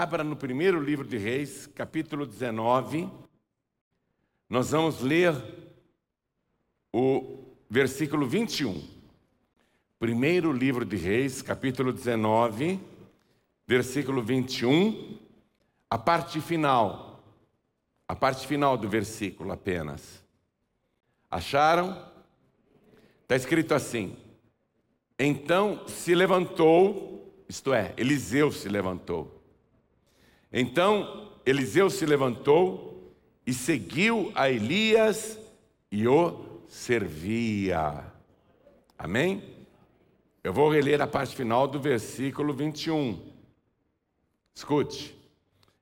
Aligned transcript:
Abra 0.00 0.22
no 0.22 0.36
primeiro 0.36 0.80
livro 0.80 1.04
de 1.04 1.18
Reis, 1.18 1.66
capítulo 1.74 2.24
19. 2.24 3.10
Nós 4.48 4.70
vamos 4.70 5.00
ler 5.00 5.34
o 6.92 7.40
versículo 7.68 8.24
21. 8.24 8.80
Primeiro 9.98 10.52
livro 10.52 10.84
de 10.84 10.94
Reis, 10.94 11.42
capítulo 11.42 11.92
19, 11.92 12.78
versículo 13.66 14.22
21, 14.22 15.18
a 15.90 15.98
parte 15.98 16.40
final. 16.40 17.20
A 18.06 18.14
parte 18.14 18.46
final 18.46 18.78
do 18.78 18.88
versículo 18.88 19.50
apenas. 19.50 20.24
Acharam? 21.28 22.00
Está 23.22 23.34
escrito 23.34 23.74
assim: 23.74 24.16
Então 25.18 25.88
se 25.88 26.14
levantou, 26.14 27.44
isto 27.48 27.74
é, 27.74 27.94
Eliseu 27.96 28.52
se 28.52 28.68
levantou 28.68 29.37
então 30.52 31.32
Eliseu 31.44 31.88
se 31.90 32.04
levantou 32.04 33.14
e 33.46 33.52
seguiu 33.52 34.30
a 34.34 34.50
Elias 34.50 35.38
e 35.90 36.06
o 36.06 36.60
servia. 36.68 38.04
Amém? 38.98 39.42
Eu 40.42 40.52
vou 40.52 40.70
reler 40.70 41.00
a 41.00 41.06
parte 41.06 41.34
final 41.34 41.66
do 41.66 41.80
versículo 41.80 42.52
21. 42.52 43.20
Escute. 44.54 45.16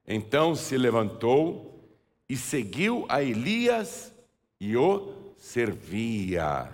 Então 0.07 0.55
se 0.55 0.77
levantou 0.77 1.89
e 2.29 2.37
seguiu 2.37 3.05
a 3.09 3.23
Elias 3.23 4.13
e 4.61 4.77
o 4.77 5.13
servia. 5.37 6.73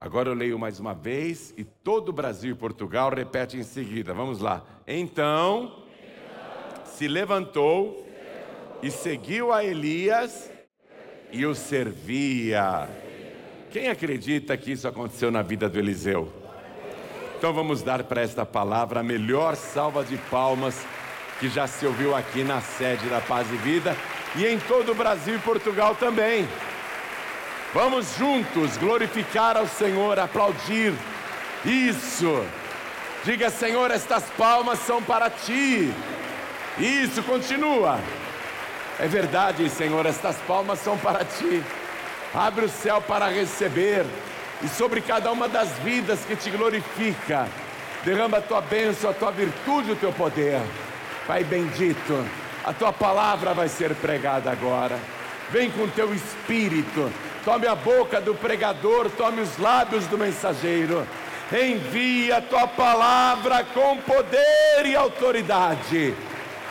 Agora 0.00 0.30
eu 0.30 0.34
leio 0.34 0.58
mais 0.58 0.80
uma 0.80 0.94
vez 0.94 1.52
e 1.56 1.64
todo 1.64 2.08
o 2.08 2.12
Brasil 2.12 2.52
e 2.52 2.58
Portugal 2.58 3.10
repete 3.10 3.56
em 3.56 3.62
seguida. 3.62 4.14
Vamos 4.14 4.40
lá. 4.40 4.64
Então 4.86 5.79
se 7.00 7.08
levantou 7.08 8.06
e 8.82 8.90
seguiu 8.90 9.54
a 9.54 9.64
Elias 9.64 10.50
e 11.32 11.46
o 11.46 11.54
servia. 11.54 12.90
Quem 13.70 13.88
acredita 13.88 14.54
que 14.54 14.72
isso 14.72 14.86
aconteceu 14.86 15.30
na 15.30 15.40
vida 15.40 15.66
do 15.66 15.78
Eliseu? 15.78 16.30
Então 17.38 17.54
vamos 17.54 17.80
dar 17.80 18.04
para 18.04 18.20
esta 18.20 18.44
palavra 18.44 19.00
a 19.00 19.02
melhor 19.02 19.56
salva 19.56 20.04
de 20.04 20.18
palmas 20.30 20.78
que 21.38 21.48
já 21.48 21.66
se 21.66 21.86
ouviu 21.86 22.14
aqui 22.14 22.44
na 22.44 22.60
sede 22.60 23.08
da 23.08 23.22
Paz 23.22 23.50
e 23.50 23.56
Vida 23.56 23.96
e 24.36 24.44
em 24.44 24.58
todo 24.58 24.92
o 24.92 24.94
Brasil 24.94 25.36
e 25.36 25.38
Portugal 25.38 25.94
também. 25.94 26.46
Vamos 27.72 28.14
juntos 28.18 28.76
glorificar 28.76 29.56
ao 29.56 29.66
Senhor, 29.66 30.18
aplaudir. 30.18 30.92
Isso. 31.64 32.44
Diga, 33.24 33.48
Senhor, 33.48 33.90
estas 33.90 34.24
palmas 34.36 34.80
são 34.80 35.02
para 35.02 35.30
ti. 35.30 35.90
Isso, 36.80 37.22
continua. 37.22 38.00
É 38.98 39.06
verdade, 39.06 39.68
Senhor, 39.68 40.06
estas 40.06 40.36
palmas 40.46 40.78
são 40.78 40.96
para 40.96 41.24
ti. 41.24 41.62
Abre 42.34 42.64
o 42.64 42.68
céu 42.70 43.02
para 43.02 43.28
receber, 43.28 44.06
e 44.62 44.68
sobre 44.68 45.02
cada 45.02 45.30
uma 45.30 45.46
das 45.46 45.68
vidas 45.80 46.20
que 46.20 46.34
te 46.34 46.50
glorifica, 46.50 47.46
derrama 48.02 48.38
a 48.38 48.42
tua 48.42 48.62
bênção, 48.62 49.10
a 49.10 49.12
tua 49.12 49.30
virtude, 49.30 49.92
o 49.92 49.96
teu 49.96 50.12
poder. 50.12 50.60
Pai 51.26 51.44
bendito, 51.44 52.24
a 52.64 52.72
tua 52.72 52.92
palavra 52.92 53.52
vai 53.52 53.68
ser 53.68 53.94
pregada 53.96 54.50
agora. 54.50 54.98
Vem 55.50 55.70
com 55.70 55.86
teu 55.88 56.14
espírito, 56.14 57.12
tome 57.44 57.66
a 57.66 57.74
boca 57.74 58.20
do 58.20 58.34
pregador, 58.34 59.10
tome 59.10 59.42
os 59.42 59.58
lábios 59.58 60.06
do 60.06 60.16
mensageiro. 60.16 61.06
Envia 61.52 62.36
a 62.36 62.42
tua 62.42 62.66
palavra 62.68 63.64
com 63.74 63.96
poder 63.98 64.86
e 64.86 64.94
autoridade 64.94 66.14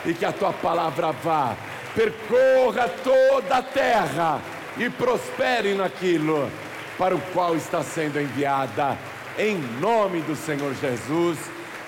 e 0.04 0.14
que 0.14 0.24
a 0.24 0.32
tua 0.32 0.52
palavra 0.52 1.12
vá, 1.12 1.56
percorra 1.94 2.88
toda 2.88 3.58
a 3.58 3.62
terra 3.62 4.40
e 4.76 4.88
prospere 4.88 5.74
naquilo 5.74 6.50
para 6.96 7.14
o 7.14 7.20
qual 7.32 7.56
está 7.56 7.82
sendo 7.82 8.20
enviada, 8.20 8.96
em 9.38 9.56
nome 9.80 10.20
do 10.22 10.36
Senhor 10.36 10.74
Jesus. 10.74 11.38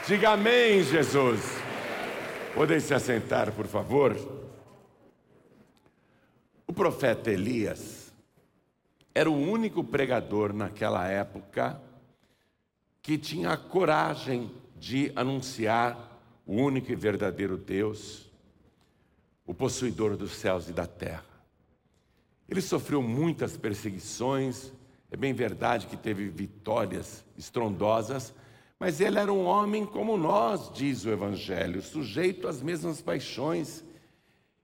Diga 0.07 0.31
amém, 0.31 0.83
Jesus. 0.83 1.41
Podem 2.55 2.81
se 2.81 2.93
assentar, 2.93 3.53
por 3.53 3.67
favor. 3.67 4.17
O 6.67 6.73
profeta 6.73 7.31
Elias 7.31 8.13
era 9.15 9.31
o 9.31 9.37
único 9.37 9.85
pregador 9.85 10.53
naquela 10.53 11.07
época 11.07 11.81
que 13.03 13.19
tinha 13.19 13.51
a 13.51 13.57
coragem 13.57 14.51
de 14.77 15.13
anunciar 15.15 16.12
o 16.47 16.55
único 16.55 16.91
e 16.91 16.95
verdadeiro 16.95 17.57
Deus, 17.57 18.31
o 19.47 19.55
possuidor 19.55 20.17
dos 20.17 20.33
céus 20.33 20.69
e 20.69 20.73
da 20.73 20.87
terra. 20.87 21.25
Ele 22.49 22.61
sofreu 22.61 23.03
muitas 23.03 23.57
perseguições, 23.57 24.73
é 25.11 25.17
bem 25.17 25.33
verdade 25.33 25.87
que 25.87 25.97
teve 25.97 26.29
vitórias 26.29 27.25
estrondosas, 27.37 28.35
mas 28.79 29.01
ele 29.01 29.19
era 29.19 29.33
um 29.33 29.45
homem 29.45 29.87
como 29.87 30.17
nós, 30.17 30.71
diz 30.73 31.05
o 31.05 31.11
Evangelho, 31.11 31.81
sujeito 31.81 32.49
às 32.49 32.61
mesmas 32.61 33.01
paixões. 33.01 33.85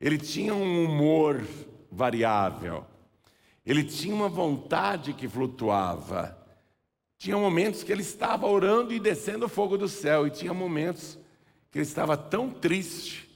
Ele 0.00 0.18
tinha 0.18 0.54
um 0.54 0.84
humor 0.84 1.44
variável, 1.90 2.84
ele 3.64 3.84
tinha 3.84 4.14
uma 4.14 4.28
vontade 4.28 5.12
que 5.12 5.28
flutuava. 5.28 6.36
Tinha 7.18 7.36
momentos 7.36 7.82
que 7.82 7.90
ele 7.90 8.02
estava 8.02 8.46
orando 8.46 8.92
e 8.92 9.00
descendo 9.00 9.48
fogo 9.48 9.76
do 9.76 9.88
céu, 9.88 10.26
e 10.26 10.30
tinha 10.30 10.54
momentos 10.54 11.17
que 11.70 11.78
ele 11.78 11.86
estava 11.86 12.16
tão 12.16 12.50
triste 12.50 13.28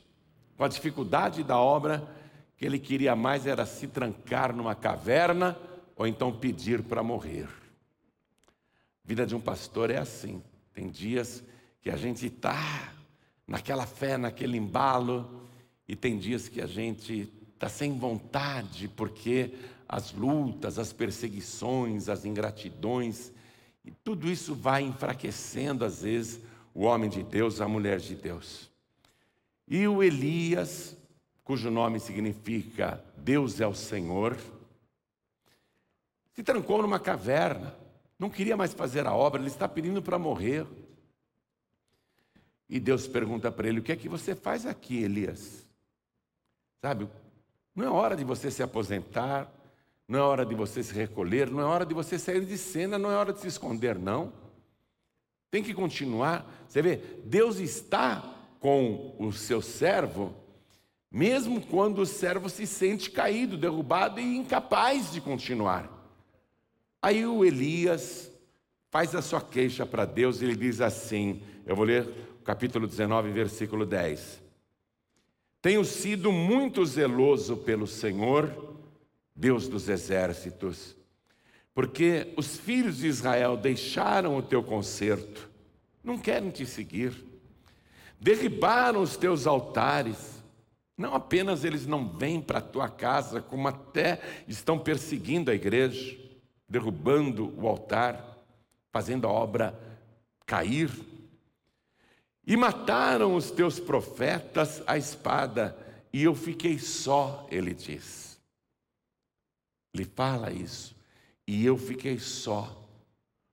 com 0.57 0.65
a 0.65 0.69
dificuldade 0.69 1.43
da 1.43 1.59
obra 1.59 2.09
que 2.57 2.65
ele 2.65 2.79
queria 2.79 3.17
mais 3.17 3.47
era 3.47 3.67
se 3.67 3.89
trancar 3.89 4.55
numa 4.55 4.75
caverna 4.75 5.59
ou 5.97 6.07
então 6.07 6.33
pedir 6.33 6.83
para 6.83 7.03
morrer. 7.03 7.49
A 9.05 9.09
vida 9.09 9.27
de 9.27 9.35
um 9.35 9.41
pastor 9.41 9.91
é 9.91 9.99
assim. 9.99 10.43
Tem 10.73 10.89
dias 10.89 11.43
que 11.81 11.91
a 11.91 11.97
gente 11.97 12.27
está 12.27 12.93
naquela 13.47 13.87
fé, 13.87 14.17
naquele 14.17 14.57
embalo, 14.57 15.49
e 15.87 15.97
tem 15.97 16.17
dias 16.17 16.49
que 16.49 16.61
a 16.61 16.67
gente 16.67 17.31
está 17.53 17.69
sem 17.69 17.99
vontade, 17.99 18.89
porque 18.89 19.55
as 19.89 20.13
lutas, 20.13 20.79
as 20.79 20.93
perseguições, 20.93 22.09
as 22.09 22.25
ingratidões, 22.25 23.33
e 23.85 23.91
tudo 23.91 24.31
isso 24.31 24.55
vai 24.55 24.83
enfraquecendo 24.83 25.85
às 25.85 26.03
vezes 26.03 26.41
o 26.75 26.85
homem 26.85 27.09
de 27.09 27.23
Deus, 27.23 27.61
a 27.61 27.69
mulher 27.69 27.99
de 27.99 28.15
Deus. 28.15 28.71
E 29.69 29.87
o 29.87 30.03
Elias, 30.03 30.97
cujo 31.45 31.71
nome 31.71 32.01
significa 32.01 33.03
Deus 33.17 33.61
é 33.61 33.67
o 33.67 33.75
Senhor, 33.75 34.37
se 36.33 36.43
trancou 36.43 36.81
numa 36.81 36.99
caverna, 36.99 37.77
não 38.19 38.31
queria 38.31 38.57
mais 38.57 38.73
fazer 38.73 39.07
a 39.07 39.15
obra, 39.15 39.41
ele 39.41 39.51
está 39.51 39.69
pedindo 39.69 40.01
para 40.01 40.19
morrer. 40.19 40.67
E 42.69 42.81
Deus 42.81 43.07
pergunta 43.07 43.53
para 43.53 43.69
ele: 43.69 43.81
O 43.81 43.83
que 43.83 43.93
é 43.93 43.97
que 43.97 44.09
você 44.09 44.35
faz 44.35 44.65
aqui, 44.65 45.03
Elias? 45.03 45.67
Sabe, 46.81 47.09
não 47.75 47.85
é 47.85 47.91
hora 47.91 48.17
de 48.17 48.25
você 48.25 48.51
se 48.51 48.63
aposentar, 48.63 49.53
não 50.09 50.19
é 50.19 50.23
hora 50.23 50.45
de 50.45 50.55
você 50.55 50.83
se 50.83 50.93
recolher, 50.93 51.51
não 51.51 51.61
é 51.61 51.65
hora 51.65 51.87
de 51.87 51.95
você 51.95 52.19
sair 52.19 52.45
de 52.45 52.59
cena, 52.59 52.99
não 52.99 53.11
é 53.11 53.17
hora 53.17 53.33
de 53.33 53.41
se 53.41 53.49
esconder, 53.49 53.99
não. 53.99 54.33
Tem 55.53 55.63
que 55.63 55.75
continuar. 55.75 56.65
Você 56.67 56.81
vê, 56.81 56.97
Deus 57.27 57.59
está 57.59 58.25
com 58.59 59.15
o 59.19 59.31
seu 59.35 59.61
servo, 59.61 60.35
mesmo 61.11 61.61
quando 61.61 61.99
o 62.01 62.07
servo 62.07 62.49
se 62.49 62.67
sente 62.67 63.11
caído, 63.11 63.59
derrubado 63.59 64.19
e 64.19 64.37
incapaz 64.39 65.13
de 65.13 65.21
continuar. 65.21 65.91
Aí 67.03 67.27
o 67.27 67.45
Elias 67.45 68.33
faz 68.91 69.15
a 69.15 69.21
sua 69.21 69.43
queixa 69.43 69.85
para 69.85 70.07
Deus 70.07 70.41
e 70.41 70.47
ele 70.47 70.57
diz 70.57 70.81
assim: 70.81 71.43
eu 71.67 71.77
vou 71.77 71.85
ler 71.85 72.09
o 72.41 72.45
capítulo 72.45 72.87
19, 72.87 73.31
versículo 73.31 73.85
10. 73.85 74.41
Tenho 75.61 75.85
sido 75.85 76.33
muito 76.33 76.83
zeloso 76.87 77.59
pelo 77.59 77.87
Senhor, 77.87 78.75
Deus 79.37 79.69
dos 79.69 79.91
exércitos 79.91 80.97
porque 81.75 82.33
os 82.37 82.57
filhos 82.57 82.99
de 82.99 83.07
Israel 83.07 83.57
deixaram 83.57 84.37
o 84.37 84.43
teu 84.43 84.63
conserto, 84.63 85.49
não 86.05 86.19
querem 86.19 86.51
te 86.51 86.67
seguir, 86.67 87.15
derribaram 88.21 89.03
os 89.03 89.17
teus 89.17 89.47
altares. 89.47 90.43
Não 90.97 91.15
apenas 91.15 91.65
eles 91.65 91.87
não 91.87 92.07
vêm 92.07 92.41
para 92.41 92.59
a 92.59 92.63
tua 92.63 92.89
casa, 92.89 93.41
como 93.41 93.67
até 93.67 94.21
estão 94.47 94.79
perseguindo 94.79 95.51
a 95.51 95.55
igreja, 95.55 96.19
derrubando 96.69 97.53
o 97.59 97.67
altar, 97.67 98.37
fazendo 98.93 99.27
a 99.27 99.31
obra 99.31 99.79
cair. 100.47 100.91
E 102.47 102.57
mataram 102.57 103.35
os 103.35 103.51
teus 103.51 103.81
profetas 103.81 104.83
à 104.87 104.99
espada, 104.99 105.77
e 106.13 106.23
eu 106.23 106.35
fiquei 106.35 106.79
só, 106.79 107.47
ele 107.51 107.73
diz. 107.73 108.39
Ele 109.95 110.05
fala 110.05 110.53
isso. 110.53 110.95
E 111.47 111.65
eu 111.65 111.77
fiquei 111.77 112.19
só. 112.19 112.79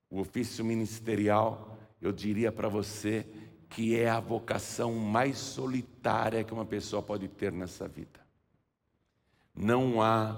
O 0.10 0.20
ofício 0.20 0.66
ministerial, 0.66 1.78
eu 2.02 2.12
diria 2.12 2.52
para 2.52 2.68
você 2.68 3.26
que 3.70 3.96
é 3.96 4.10
a 4.10 4.20
vocação 4.20 4.96
mais 4.96 5.38
solitária 5.38 6.44
que 6.44 6.54
uma 6.54 6.66
pessoa 6.66 7.02
pode 7.02 7.28
ter 7.28 7.52
nessa 7.52 7.88
vida. 7.88 8.20
Não 9.56 10.02
há 10.02 10.36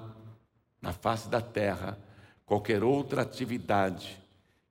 na 0.82 0.92
face 0.92 1.30
da 1.30 1.40
terra 1.40 1.98
qualquer 2.46 2.84
outra 2.84 3.22
atividade 3.22 4.22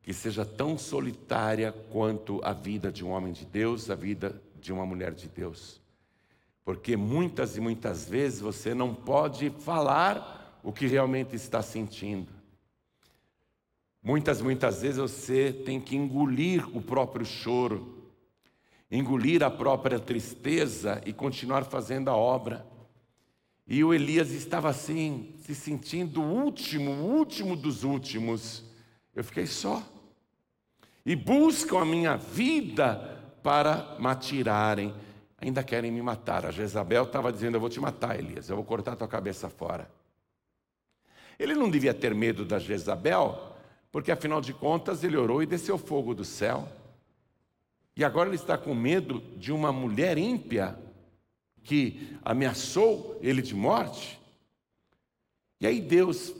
que 0.02 0.12
seja 0.12 0.44
tão 0.44 0.76
solitária 0.76 1.72
quanto 1.90 2.40
a 2.44 2.52
vida 2.52 2.90
de 2.90 3.04
um 3.04 3.10
homem 3.10 3.32
de 3.32 3.46
Deus, 3.46 3.90
a 3.90 3.94
vida 3.94 4.40
de 4.60 4.72
uma 4.72 4.84
mulher 4.84 5.14
de 5.14 5.28
Deus. 5.28 5.80
Porque 6.64 6.96
muitas 6.96 7.56
e 7.56 7.60
muitas 7.60 8.08
vezes 8.08 8.40
você 8.40 8.74
não 8.74 8.94
pode 8.94 9.50
falar 9.50 10.60
o 10.62 10.72
que 10.72 10.86
realmente 10.86 11.34
está 11.34 11.62
sentindo. 11.62 12.39
Muitas, 14.02 14.40
muitas 14.40 14.80
vezes 14.80 14.96
você 14.96 15.52
tem 15.52 15.80
que 15.80 15.94
engolir 15.94 16.66
o 16.74 16.80
próprio 16.80 17.26
choro, 17.26 17.98
engolir 18.90 19.42
a 19.42 19.50
própria 19.50 19.98
tristeza 19.98 21.00
e 21.04 21.12
continuar 21.12 21.64
fazendo 21.64 22.08
a 22.08 22.16
obra. 22.16 22.66
E 23.66 23.84
o 23.84 23.92
Elias 23.92 24.30
estava 24.30 24.70
assim, 24.70 25.34
se 25.42 25.54
sentindo 25.54 26.22
o 26.22 26.44
último, 26.44 26.90
o 26.90 27.16
último 27.16 27.54
dos 27.54 27.84
últimos. 27.84 28.64
Eu 29.14 29.22
fiquei 29.22 29.46
só. 29.46 29.86
E 31.04 31.14
buscam 31.14 31.80
a 31.80 31.84
minha 31.84 32.16
vida 32.16 33.20
para 33.42 33.96
me 33.98 34.06
atirarem. 34.06 34.94
Ainda 35.38 35.62
querem 35.62 35.90
me 35.90 36.02
matar. 36.02 36.44
A 36.46 36.50
Jezabel 36.50 37.04
estava 37.04 37.32
dizendo: 37.32 37.56
Eu 37.56 37.60
vou 37.60 37.70
te 37.70 37.80
matar, 37.80 38.18
Elias, 38.18 38.48
eu 38.48 38.56
vou 38.56 38.64
cortar 38.64 38.96
tua 38.96 39.08
cabeça 39.08 39.48
fora. 39.48 39.90
Ele 41.38 41.54
não 41.54 41.70
devia 41.70 41.94
ter 41.94 42.14
medo 42.14 42.44
da 42.44 42.58
Jezabel, 42.58 43.49
porque 43.92 44.12
afinal 44.12 44.40
de 44.40 44.52
contas 44.52 45.02
ele 45.02 45.16
orou 45.16 45.42
e 45.42 45.46
desceu 45.46 45.76
fogo 45.76 46.14
do 46.14 46.24
céu. 46.24 46.68
E 47.96 48.04
agora 48.04 48.28
ele 48.28 48.36
está 48.36 48.56
com 48.56 48.74
medo 48.74 49.20
de 49.36 49.52
uma 49.52 49.72
mulher 49.72 50.16
ímpia 50.16 50.78
que 51.62 52.16
ameaçou 52.22 53.18
ele 53.20 53.42
de 53.42 53.54
morte. 53.54 54.20
E 55.60 55.66
aí 55.66 55.80
Deus 55.80 56.34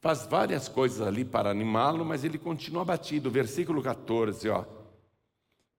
faz 0.00 0.26
várias 0.26 0.68
coisas 0.68 1.00
ali 1.00 1.24
para 1.24 1.50
animá-lo, 1.50 2.04
mas 2.04 2.24
ele 2.24 2.38
continua 2.38 2.82
abatido. 2.82 3.30
Versículo 3.30 3.82
14, 3.82 4.48
ó. 4.48 4.64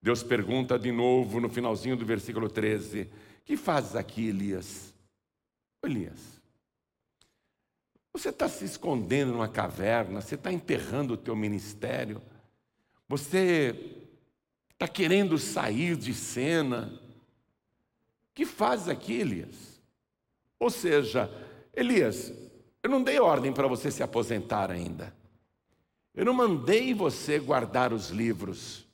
Deus 0.01 0.21
pergunta 0.21 0.77
de 0.77 0.91
novo 0.91 1.39
no 1.39 1.47
finalzinho 1.47 1.95
do 1.95 2.05
versículo 2.05 2.49
13: 2.49 3.09
Que 3.45 3.55
fazes 3.55 3.95
aqui, 3.95 4.27
Elias? 4.27 4.93
Elias, 5.83 6.32
você 8.13 8.29
está 8.29 8.47
se 8.47 8.63
escondendo 8.63 9.31
numa 9.31 9.47
caverna, 9.47 10.21
você 10.21 10.35
está 10.35 10.53
enterrando 10.53 11.15
o 11.15 11.17
teu 11.17 11.35
ministério, 11.35 12.21
você 13.09 14.05
está 14.71 14.87
querendo 14.87 15.37
sair 15.39 15.95
de 15.95 16.13
cena, 16.13 17.01
que 18.35 18.45
faz 18.45 18.87
aqui, 18.87 19.13
Elias? 19.13 19.81
Ou 20.59 20.69
seja, 20.69 21.29
Elias, 21.73 22.31
eu 22.83 22.89
não 22.89 23.03
dei 23.03 23.19
ordem 23.19 23.51
para 23.51 23.67
você 23.67 23.89
se 23.89 24.03
aposentar 24.03 24.69
ainda. 24.69 25.13
Eu 26.13 26.25
não 26.25 26.33
mandei 26.33 26.93
você 26.93 27.39
guardar 27.39 27.91
os 27.91 28.09
livros. 28.09 28.85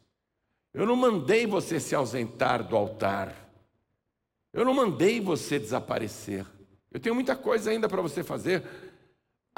Eu 0.74 0.86
não 0.86 0.96
mandei 0.96 1.46
você 1.46 1.80
se 1.80 1.94
ausentar 1.94 2.64
do 2.64 2.78
altar. 2.78 3.36
Eu 4.54 4.64
não 4.64 4.74
mandei 4.74 5.20
você 5.20 5.60
desaparecer. 5.60 6.46
Eu 6.92 7.00
tenho 7.00 7.16
muita 7.16 7.36
coisa 7.36 7.70
ainda 7.70 7.90
para 7.90 8.02
você 8.02 8.24
fazer. 8.24 8.64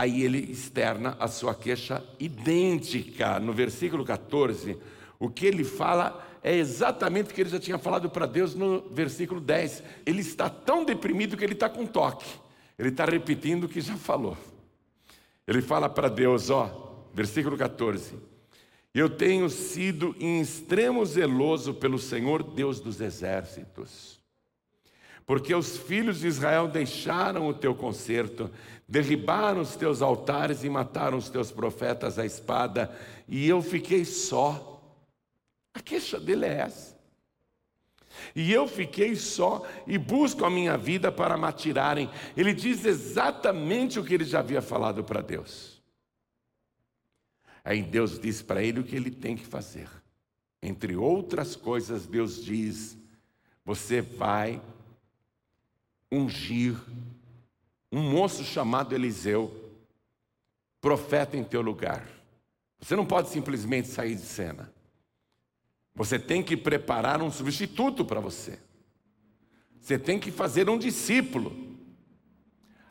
Aí 0.01 0.23
ele 0.23 0.39
externa 0.51 1.15
a 1.19 1.27
sua 1.27 1.53
queixa 1.53 2.03
idêntica 2.19 3.39
no 3.39 3.53
versículo 3.53 4.03
14. 4.03 4.75
O 5.19 5.29
que 5.29 5.45
ele 5.45 5.63
fala 5.63 6.27
é 6.41 6.55
exatamente 6.55 7.29
o 7.29 7.33
que 7.35 7.41
ele 7.41 7.51
já 7.51 7.59
tinha 7.59 7.77
falado 7.77 8.09
para 8.09 8.25
Deus 8.25 8.55
no 8.55 8.81
versículo 8.89 9.39
10. 9.39 9.83
Ele 10.03 10.21
está 10.21 10.49
tão 10.49 10.83
deprimido 10.83 11.37
que 11.37 11.43
ele 11.43 11.53
está 11.53 11.69
com 11.69 11.85
toque. 11.85 12.25
Ele 12.79 12.89
está 12.89 13.05
repetindo 13.05 13.65
o 13.65 13.69
que 13.69 13.79
já 13.79 13.95
falou. 13.95 14.35
Ele 15.47 15.61
fala 15.61 15.87
para 15.87 16.09
Deus, 16.09 16.49
ó, 16.49 17.05
versículo 17.13 17.55
14: 17.55 18.15
Eu 18.95 19.07
tenho 19.07 19.51
sido 19.51 20.15
em 20.19 20.41
extremo 20.41 21.05
zeloso 21.05 21.75
pelo 21.75 21.99
Senhor 21.99 22.41
Deus 22.41 22.79
dos 22.79 22.99
exércitos, 22.99 24.19
porque 25.27 25.53
os 25.53 25.77
filhos 25.77 26.21
de 26.21 26.27
Israel 26.27 26.67
deixaram 26.67 27.47
o 27.47 27.53
teu 27.53 27.75
conserto, 27.75 28.49
derribaram 28.91 29.61
os 29.61 29.75
teus 29.75 30.01
altares 30.01 30.63
e 30.63 30.69
mataram 30.69 31.17
os 31.17 31.29
teus 31.29 31.49
profetas 31.49 32.19
à 32.19 32.25
espada, 32.25 32.93
e 33.27 33.47
eu 33.47 33.61
fiquei 33.61 34.03
só 34.05 34.67
a 35.73 35.79
queixa 35.79 36.19
dele 36.19 36.45
é 36.45 36.59
essa. 36.59 36.99
E 38.35 38.51
eu 38.51 38.67
fiquei 38.67 39.15
só 39.15 39.65
e 39.87 39.97
busco 39.97 40.43
a 40.43 40.49
minha 40.49 40.77
vida 40.77 41.09
para 41.11 41.37
me 41.37 41.45
atirarem. 41.45 42.09
Ele 42.35 42.53
diz 42.53 42.83
exatamente 42.83 43.97
o 43.97 44.03
que 44.03 44.13
ele 44.13 44.25
já 44.25 44.39
havia 44.39 44.61
falado 44.61 45.03
para 45.03 45.21
Deus. 45.21 45.81
Aí 47.63 47.81
Deus 47.81 48.19
diz 48.19 48.41
para 48.41 48.61
ele 48.61 48.81
o 48.81 48.83
que 48.83 48.95
ele 48.95 49.11
tem 49.11 49.37
que 49.37 49.45
fazer. 49.45 49.87
Entre 50.61 50.95
outras 50.95 51.55
coisas, 51.55 52.05
Deus 52.05 52.43
diz: 52.43 52.97
Você 53.63 54.01
vai 54.01 54.61
ungir 56.11 56.75
um 57.91 58.01
moço 58.01 58.43
chamado 58.43 58.95
Eliseu, 58.95 59.53
profeta 60.79 61.35
em 61.35 61.43
teu 61.43 61.61
lugar. 61.61 62.07
Você 62.79 62.95
não 62.95 63.05
pode 63.05 63.29
simplesmente 63.29 63.87
sair 63.87 64.15
de 64.15 64.21
cena. 64.21 64.71
Você 65.93 66.17
tem 66.17 66.41
que 66.41 66.55
preparar 66.55 67.21
um 67.21 67.29
substituto 67.29 68.05
para 68.05 68.19
você. 68.19 68.57
Você 69.79 69.99
tem 69.99 70.19
que 70.19 70.31
fazer 70.31 70.69
um 70.69 70.77
discípulo. 70.77 71.77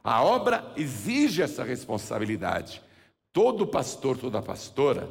A 0.04 0.22
obra 0.22 0.72
exige 0.76 1.42
essa 1.42 1.64
responsabilidade. 1.64 2.82
Todo 3.32 3.66
pastor, 3.66 4.18
toda 4.18 4.42
pastora 4.42 5.08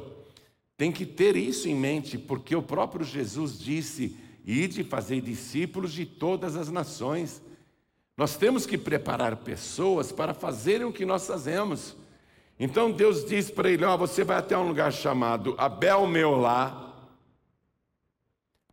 tem 0.76 0.90
que 0.90 1.04
ter 1.04 1.36
isso 1.36 1.68
em 1.68 1.74
mente, 1.74 2.16
porque 2.16 2.56
o 2.56 2.62
próprio 2.62 3.04
Jesus 3.04 3.58
disse: 3.58 4.16
Ide 4.44 4.84
fazer 4.84 5.20
discípulos 5.20 5.92
de 5.92 6.06
todas 6.06 6.56
as 6.56 6.70
nações. 6.70 7.42
Nós 8.20 8.36
temos 8.36 8.66
que 8.66 8.76
preparar 8.76 9.34
pessoas 9.34 10.12
para 10.12 10.34
fazerem 10.34 10.86
o 10.86 10.92
que 10.92 11.06
nós 11.06 11.26
fazemos. 11.26 11.96
Então 12.58 12.92
Deus 12.92 13.24
diz 13.24 13.50
para 13.50 13.70
ele: 13.70 13.82
Ó, 13.82 13.94
oh, 13.94 13.96
você 13.96 14.22
vai 14.22 14.36
até 14.36 14.58
um 14.58 14.68
lugar 14.68 14.92
chamado 14.92 15.54
Abel 15.56 16.06
Meolá, 16.06 16.94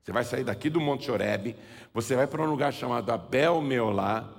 você 0.03 0.11
vai 0.11 0.25
sair 0.25 0.43
daqui 0.43 0.69
do 0.69 0.81
Monte 0.81 1.09
Oreb, 1.09 1.55
você 1.93 2.13
vai 2.13 2.27
para 2.27 2.43
um 2.43 2.49
lugar 2.49 2.73
chamado 2.73 3.09
Abel 3.09 3.61
Meolá, 3.61 4.29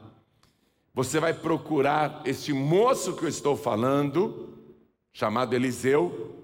você 0.93 1.19
vai 1.19 1.33
procurar 1.33 2.21
este 2.27 2.53
moço 2.53 3.17
que 3.17 3.25
eu 3.25 3.31
estou 3.31 3.57
falando, 3.57 4.59
chamado 5.11 5.55
Eliseu, 5.55 6.37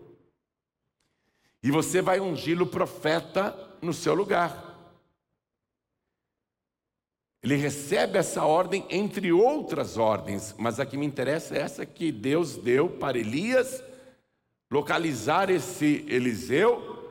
e 1.63 1.71
você 1.71 2.01
vai 2.01 2.19
ungir 2.19 2.63
o 2.63 2.67
profeta 2.67 3.55
no 3.83 3.93
seu 3.93 4.15
lugar. 4.15 4.64
Ele 7.45 7.57
recebe 7.57 8.17
essa 8.17 8.43
ordem 8.47 8.87
entre 8.89 9.31
outras 9.31 9.99
ordens, 9.99 10.55
mas 10.57 10.81
a 10.81 10.87
que 10.87 10.97
me 10.97 11.05
interessa 11.05 11.55
é 11.55 11.61
essa 11.61 11.85
que 11.85 12.11
Deus 12.11 12.57
deu 12.57 12.89
para 12.89 13.19
Elias 13.19 13.85
localizar 14.71 15.51
esse 15.51 16.07
Eliseu 16.09 17.05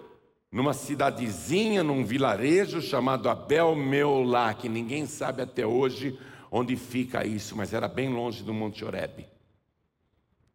numa 0.52 0.74
cidadezinha, 0.74 1.84
num 1.84 2.04
vilarejo 2.04 2.82
chamado 2.82 3.30
Abel 3.30 3.76
Meolá, 3.76 4.56
que 4.56 4.68
ninguém 4.68 5.06
sabe 5.06 5.44
até 5.44 5.68
hoje 5.68 6.18
onde 6.52 6.76
fica 6.76 7.24
isso, 7.24 7.56
mas 7.56 7.72
era 7.72 7.88
bem 7.88 8.10
longe 8.10 8.42
do 8.42 8.56
Monte 8.56 8.84
Oreb. 8.84 9.28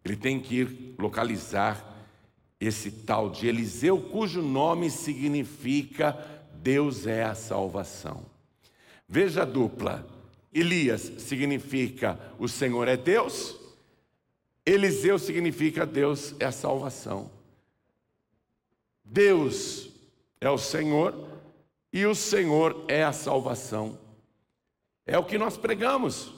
Ele 0.05 0.17
tem 0.17 0.41
que 0.41 0.57
ir 0.57 0.95
localizar 0.99 1.97
esse 2.59 2.91
tal 2.91 3.31
de 3.31 3.47
Eliseu, 3.47 4.01
cujo 4.11 4.43
nome 4.43 4.91
significa 4.91 6.19
Deus 6.53 7.07
é 7.07 7.23
a 7.23 7.37
salvação. 7.37 8.38
Veja 9.09 9.43
a 9.43 9.45
dupla. 9.45 10.07
Elias 10.53 11.01
significa 11.19 12.19
o 12.39 12.49
Senhor 12.49 12.89
é 12.89 12.97
Deus, 12.97 13.57
Eliseu 14.65 15.19
significa 15.19 15.87
Deus 15.87 16.35
é 16.39 16.45
a 16.45 16.53
salvação. 16.53 17.31
Deus 19.05 19.89
é 20.41 20.51
o 20.51 20.59
Senhor 20.59 21.27
e 21.91 22.05
o 22.05 22.15
Senhor 22.15 22.85
é 22.87 23.03
a 23.03 23.13
salvação. 23.13 23.99
É 25.07 25.19
o 25.19 25.25
que 25.25 25.39
nós 25.39 25.57
pregamos. 25.57 26.35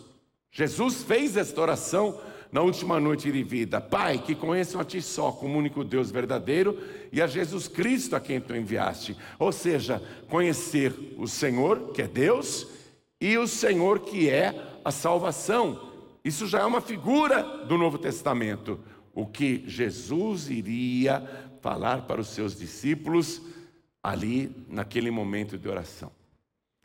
Jesus 0.53 1.03
fez 1.03 1.37
esta 1.37 1.61
oração 1.61 2.21
na 2.53 2.63
última 2.63 2.99
noite 2.99 3.31
de 3.31 3.43
vida. 3.43 3.81
Pai, 3.81 4.19
que 4.19 4.35
conheçam 4.35 4.81
a 4.81 4.85
Ti 4.85 5.01
só 5.01 5.31
como 5.31 5.59
único 5.59 5.85
Deus 5.85 6.11
verdadeiro 6.11 6.79
e 7.13 7.23
a 7.23 7.27
Jesus 7.27 7.69
Cristo 7.69 8.17
a 8.17 8.21
quem 8.21 8.41
Tu 8.41 8.55
enviaste. 8.55 9.17
Ou 9.39 9.53
seja, 9.53 10.03
conhecer 10.29 10.95
o 11.17 11.27
Senhor, 11.27 11.93
que 11.93 12.03
é 12.03 12.09
Deus, 12.09 12.67
e 13.21 13.37
o 13.37 13.47
Senhor, 13.47 14.01
que 14.01 14.29
é 14.29 14.81
a 14.85 14.91
salvação. 14.91 15.91
Isso 16.25 16.47
já 16.47 16.61
é 16.61 16.65
uma 16.65 16.81
figura 16.81 17.43
do 17.67 17.79
Novo 17.79 17.99
Testamento. 17.99 18.81
O 19.15 19.27
que 19.27 19.65
Jesus 19.67 20.49
iria 20.49 21.23
falar 21.61 22.03
para 22.03 22.21
os 22.21 22.29
seus 22.29 22.59
discípulos 22.59 23.43
ali 24.03 24.55
naquele 24.69 25.11
momento 25.11 25.59
de 25.59 25.69
oração. 25.69 26.11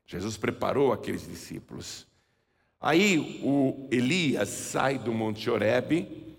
Jesus 0.06 0.38
preparou 0.38 0.94
aqueles 0.94 1.28
discípulos. 1.28 2.06
Aí 2.79 3.41
o 3.44 3.88
Elias 3.91 4.50
sai 4.50 4.98
do 4.98 5.12
Monte 5.13 5.50
Horebe 5.50 6.38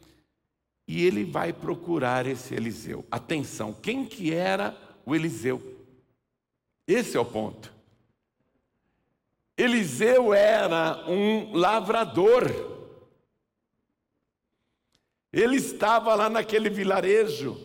e 0.87 1.05
ele 1.05 1.25
vai 1.25 1.53
procurar 1.53 2.27
esse 2.27 2.55
Eliseu. 2.55 3.05
Atenção, 3.11 3.73
quem 3.73 4.05
que 4.05 4.33
era 4.33 4.77
o 5.05 5.15
Eliseu? 5.15 5.61
Esse 6.87 7.17
é 7.17 7.21
o 7.21 7.25
ponto. 7.25 7.73
Eliseu 9.57 10.33
era 10.33 11.05
um 11.09 11.57
lavrador. 11.57 12.45
Ele 15.33 15.57
estava 15.57 16.15
lá 16.15 16.31
naquele 16.31 16.71
vilarejo, 16.71 17.59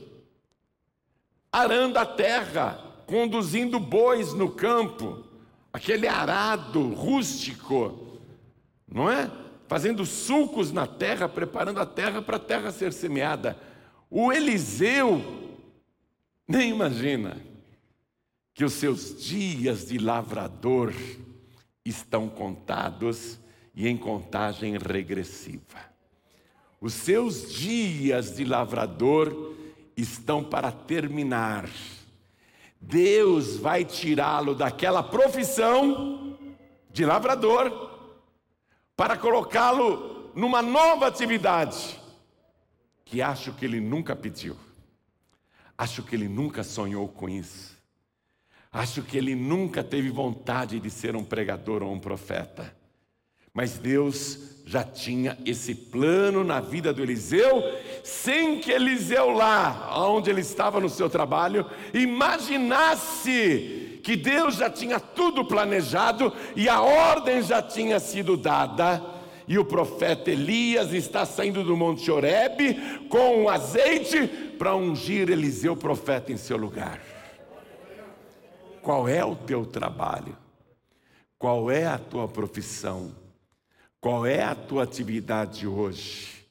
arando 1.52 1.98
a 1.98 2.06
terra, 2.06 2.80
conduzindo 3.06 3.80
bois 3.80 4.34
no 4.34 4.52
campo, 4.52 5.24
aquele 5.72 6.08
arado 6.08 6.94
rústico, 6.94 8.11
não 8.92 9.10
é? 9.10 9.32
Fazendo 9.68 10.06
sulcos 10.06 10.72
na 10.72 10.86
terra, 10.86 11.30
preparando 11.30 11.80
a 11.80 11.86
terra 11.86 12.22
para 12.22 12.36
a 12.36 12.40
terra 12.40 12.72
ser 12.72 12.92
semeada. 12.92 13.58
O 14.10 14.34
Eliseu 14.34 15.24
nem 16.46 16.72
imagina 16.72 17.38
que 18.54 18.66
os 18.66 18.74
seus 18.74 19.24
dias 19.24 19.88
de 19.88 19.98
lavrador 19.98 20.94
estão 21.86 22.28
contados 22.28 23.40
e 23.74 23.88
em 23.88 23.96
contagem 23.96 24.78
regressiva. 24.78 25.80
Os 26.82 26.94
seus 26.94 27.54
dias 27.54 28.36
de 28.36 28.44
lavrador 28.44 29.56
estão 29.96 30.44
para 30.44 30.72
terminar. 30.72 31.70
Deus 32.82 33.56
vai 33.56 33.86
tirá-lo 33.86 34.54
daquela 34.54 35.02
profissão 35.02 36.38
de 36.92 37.06
lavrador 37.06 37.91
para 39.02 39.18
colocá-lo 39.18 40.30
numa 40.36 40.62
nova 40.62 41.08
atividade 41.08 42.00
que 43.04 43.20
acho 43.20 43.52
que 43.52 43.66
ele 43.66 43.82
nunca 43.82 44.16
pediu. 44.16 44.56
Acho 45.76 46.04
que 46.04 46.16
ele 46.16 46.28
nunca 46.28 46.64
sonhou 46.64 47.08
com 47.08 47.28
isso. 47.28 47.76
Acho 48.72 49.02
que 49.02 49.18
ele 49.18 49.34
nunca 49.34 49.84
teve 49.84 50.12
vontade 50.12 50.80
de 50.80 50.92
ser 50.92 51.16
um 51.16 51.24
pregador 51.24 51.82
ou 51.82 51.92
um 51.92 52.00
profeta. 52.00 52.76
Mas 53.52 53.80
Deus 53.80 54.62
já 54.68 54.84
tinha 54.84 55.36
esse 55.48 55.74
plano 55.74 56.44
na 56.44 56.60
vida 56.60 56.94
do 56.94 57.02
Eliseu, 57.02 57.64
sem 58.04 58.60
que 58.60 58.72
Eliseu, 58.72 59.32
lá 59.32 60.00
onde 60.06 60.30
ele 60.30 60.42
estava 60.42 60.80
no 60.80 60.90
seu 60.90 61.10
trabalho, 61.10 61.66
imaginasse 61.92 63.91
que 64.04 64.16
Deus 64.16 64.56
já 64.56 64.70
tinha 64.70 65.00
tudo 65.00 65.46
planejado 65.46 66.34
e 66.56 66.68
a 66.68 66.82
ordem 66.82 67.42
já 67.42 67.62
tinha 67.62 68.00
sido 68.00 68.36
dada. 68.36 69.02
E 69.48 69.58
o 69.58 69.66
profeta 69.66 70.32
Elias 70.32 70.94
está 70.94 71.26
saindo 71.26 71.64
do 71.64 71.76
Monte 71.76 72.10
Horebe 72.10 73.08
com 73.10 73.44
um 73.44 73.50
azeite 73.50 74.28
para 74.58 74.76
ungir 74.76 75.30
Eliseu, 75.30 75.76
profeta, 75.76 76.32
em 76.32 76.38
seu 76.38 76.58
lugar. 76.58 77.02
Qual 78.82 79.08
é 79.08 79.24
o 79.24 79.36
teu 79.36 79.66
trabalho? 79.66 80.38
Qual 81.38 81.70
é 81.70 81.86
a 81.86 81.98
tua 81.98 82.28
profissão? 82.28 83.16
Qual 84.00 84.26
é 84.26 84.44
a 84.44 84.56
tua 84.56 84.84
atividade 84.84 85.68
hoje? 85.68 86.48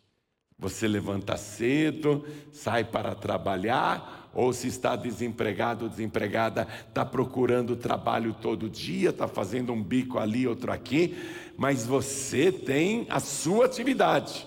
Você 0.58 0.86
levanta 0.86 1.36
cedo, 1.36 2.24
sai 2.52 2.84
para 2.84 3.14
trabalhar, 3.14 4.19
ou 4.34 4.52
se 4.52 4.68
está 4.68 4.96
desempregado 4.96 5.84
ou 5.84 5.90
desempregada, 5.90 6.66
está 6.88 7.04
procurando 7.04 7.76
trabalho 7.76 8.34
todo 8.40 8.68
dia, 8.68 9.10
está 9.10 9.26
fazendo 9.26 9.72
um 9.72 9.82
bico 9.82 10.18
ali, 10.18 10.46
outro 10.46 10.72
aqui, 10.72 11.16
mas 11.56 11.86
você 11.86 12.52
tem 12.52 13.06
a 13.10 13.20
sua 13.20 13.66
atividade, 13.66 14.46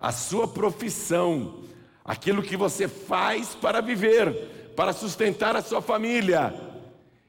a 0.00 0.12
sua 0.12 0.48
profissão, 0.48 1.60
aquilo 2.04 2.42
que 2.42 2.56
você 2.56 2.88
faz 2.88 3.54
para 3.54 3.80
viver, 3.80 4.72
para 4.74 4.92
sustentar 4.92 5.54
a 5.56 5.62
sua 5.62 5.82
família. 5.82 6.54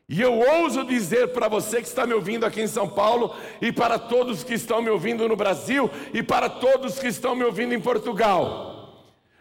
E 0.08 0.20
eu 0.22 0.39
ouso 0.39 0.84
dizer 0.84 1.27
para 1.34 1.48
você 1.48 1.82
que 1.82 1.88
está 1.88 2.08
me 2.08 2.13
ouvindo 2.13 2.44
aqui 2.44 2.62
em 2.62 2.68
São 2.68 2.89
Paulo, 2.89 3.36
e 3.62 3.72
para 3.72 4.00
todos 4.00 4.44
que 4.44 4.56
estão 4.56 4.82
me 4.82 4.89
ouvindo 4.89 5.27
no 5.27 5.36
Brasil, 5.36 5.88
e 6.12 6.24
para 6.24 6.50
todos 6.50 6.98
que 6.98 7.08
estão 7.08 7.36
me 7.36 7.44
ouvindo 7.44 7.75
em 7.75 7.79
Portugal: 7.79 8.79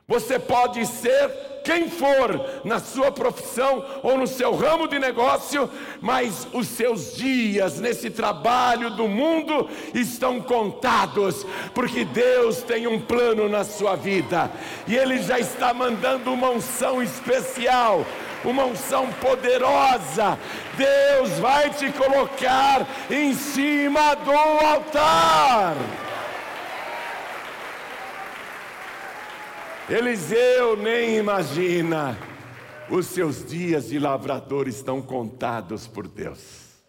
você 0.09 0.39
pode 0.39 0.87
ser 0.87 1.31
quem 1.63 1.91
for 1.91 2.63
na 2.65 2.81
sua 2.81 3.13
profissão 3.13 3.85
ou 4.03 4.17
no 4.17 4.27
seu 4.27 4.57
ramo 4.57 4.89
de 4.89 4.99
negócio, 4.99 5.69
mas 6.01 6.49
os 6.51 6.67
seus 6.67 7.15
dias 7.15 7.79
nesse 7.79 8.09
trabalho 8.09 8.89
do 8.89 9.07
mundo 9.07 9.69
estão 9.93 10.41
contados, 10.41 11.45
porque 11.75 12.07
Deus 12.07 12.63
tem 12.63 12.87
um 12.87 12.99
plano 12.99 13.51
na 13.51 13.65
sua 13.65 13.97
vida, 13.97 14.51
e 14.87 14.97
Ele 14.97 15.23
já 15.23 15.39
está 15.39 15.75
mandando 15.75 16.33
uma 16.33 16.49
unção 16.49 17.03
especial 17.03 18.03
uma 18.45 18.65
unção 18.65 19.09
poderosa. 19.15 20.39
Deus 20.77 21.41
vai 21.41 21.71
te 21.71 21.91
colocar 21.91 22.87
em 23.11 23.35
cima 23.35 24.15
do 24.15 24.31
altar. 24.31 25.75
Eliseu 29.91 30.77
nem 30.77 31.17
imagina, 31.17 32.15
os 32.91 33.07
seus 33.07 33.43
dias 33.43 33.89
de 33.89 33.99
lavrador 33.99 34.69
estão 34.69 35.01
contados 35.01 35.87
por 35.87 36.07
Deus. 36.07 36.83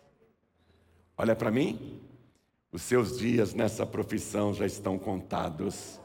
Olha 1.18 1.34
para 1.34 1.50
mim, 1.50 2.02
os 2.74 2.82
seus 2.82 3.18
dias 3.18 3.54
nessa 3.54 3.86
profissão 3.86 4.54
já 4.54 4.66
estão 4.66 5.00
contados 5.00 5.98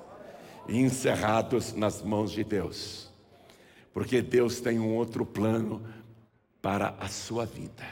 e 0.69 0.79
encerrados 0.79 1.73
nas 1.73 2.01
mãos 2.01 2.31
de 2.31 2.45
Deus. 2.45 3.13
Porque 3.93 4.23
Deus 4.23 4.61
tem 4.61 4.79
um 4.79 4.95
outro 4.95 5.27
plano 5.27 5.83
para 6.63 6.95
a 7.01 7.09
sua 7.09 7.45
vida. 7.45 7.85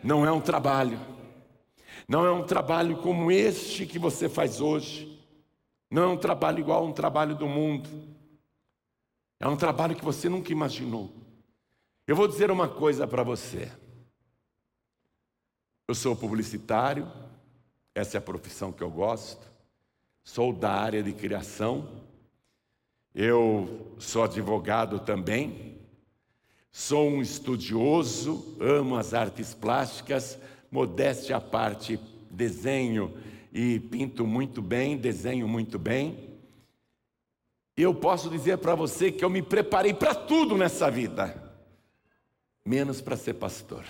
Não 0.00 0.24
é 0.24 0.30
um 0.30 0.40
trabalho, 0.40 1.00
não 2.06 2.24
é 2.24 2.30
um 2.30 2.44
trabalho 2.44 2.98
como 2.98 3.32
este 3.32 3.84
que 3.84 3.98
você 3.98 4.28
faz 4.28 4.60
hoje, 4.60 5.20
não 5.90 6.04
é 6.04 6.06
um 6.06 6.16
trabalho 6.16 6.60
igual 6.60 6.84
a 6.84 6.86
um 6.86 6.92
trabalho 6.92 7.34
do 7.34 7.46
mundo, 7.46 8.11
é 9.42 9.48
um 9.48 9.56
trabalho 9.56 9.96
que 9.96 10.04
você 10.04 10.28
nunca 10.28 10.52
imaginou. 10.52 11.12
Eu 12.06 12.14
vou 12.14 12.28
dizer 12.28 12.48
uma 12.48 12.68
coisa 12.68 13.08
para 13.08 13.24
você. 13.24 13.72
Eu 15.88 15.96
sou 15.96 16.14
publicitário, 16.14 17.10
essa 17.92 18.16
é 18.16 18.18
a 18.18 18.22
profissão 18.22 18.70
que 18.70 18.84
eu 18.84 18.90
gosto, 18.90 19.44
sou 20.22 20.52
da 20.52 20.70
área 20.70 21.02
de 21.02 21.12
criação, 21.12 21.88
eu 23.12 23.92
sou 23.98 24.22
advogado 24.22 25.00
também, 25.00 25.76
sou 26.70 27.10
um 27.10 27.20
estudioso, 27.20 28.56
amo 28.60 28.96
as 28.96 29.12
artes 29.12 29.54
plásticas, 29.54 30.38
modéstia 30.70 31.36
à 31.36 31.40
parte, 31.40 31.98
desenho 32.30 33.12
e 33.52 33.80
pinto 33.80 34.24
muito 34.24 34.62
bem, 34.62 34.96
desenho 34.96 35.48
muito 35.48 35.80
bem. 35.80 36.31
Eu 37.76 37.94
posso 37.94 38.28
dizer 38.28 38.58
para 38.58 38.74
você 38.74 39.10
que 39.10 39.24
eu 39.24 39.30
me 39.30 39.42
preparei 39.42 39.94
para 39.94 40.14
tudo 40.14 40.56
nessa 40.56 40.90
vida, 40.90 41.34
menos 42.64 43.00
para 43.00 43.16
ser 43.16 43.34
pastor. 43.34 43.84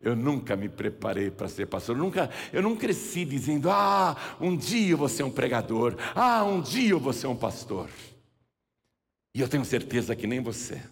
Eu 0.00 0.14
nunca 0.14 0.56
me 0.56 0.68
preparei 0.68 1.30
para 1.30 1.48
ser 1.48 1.66
pastor. 1.66 1.96
Eu 1.96 2.02
nunca, 2.02 2.30
eu 2.52 2.62
não 2.62 2.76
cresci 2.76 3.24
dizendo: 3.24 3.68
"Ah, 3.70 4.16
um 4.40 4.56
dia 4.56 4.92
eu 4.92 4.96
vou 4.96 5.08
ser 5.08 5.24
um 5.24 5.30
pregador. 5.30 5.96
Ah, 6.14 6.44
um 6.44 6.60
dia 6.60 6.90
eu 6.90 7.00
vou 7.00 7.12
ser 7.12 7.26
um 7.26 7.36
pastor". 7.36 7.90
E 9.34 9.40
eu 9.40 9.48
tenho 9.48 9.64
certeza 9.64 10.16
que 10.16 10.26
nem 10.26 10.40
você. 10.40 10.82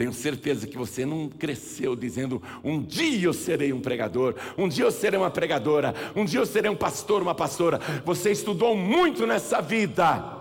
Tenho 0.00 0.14
certeza 0.14 0.66
que 0.66 0.78
você 0.78 1.04
não 1.04 1.28
cresceu 1.28 1.94
dizendo: 1.94 2.42
"Um 2.64 2.80
dia 2.80 3.26
eu 3.26 3.34
serei 3.34 3.70
um 3.70 3.82
pregador, 3.82 4.34
um 4.56 4.66
dia 4.66 4.86
eu 4.86 4.90
serei 4.90 5.20
uma 5.20 5.30
pregadora, 5.30 5.94
um 6.16 6.24
dia 6.24 6.40
eu 6.40 6.46
serei 6.46 6.70
um 6.70 6.74
pastor, 6.74 7.20
uma 7.20 7.34
pastora". 7.34 7.78
Você 8.02 8.30
estudou 8.30 8.74
muito 8.74 9.26
nessa 9.26 9.60
vida. 9.60 10.38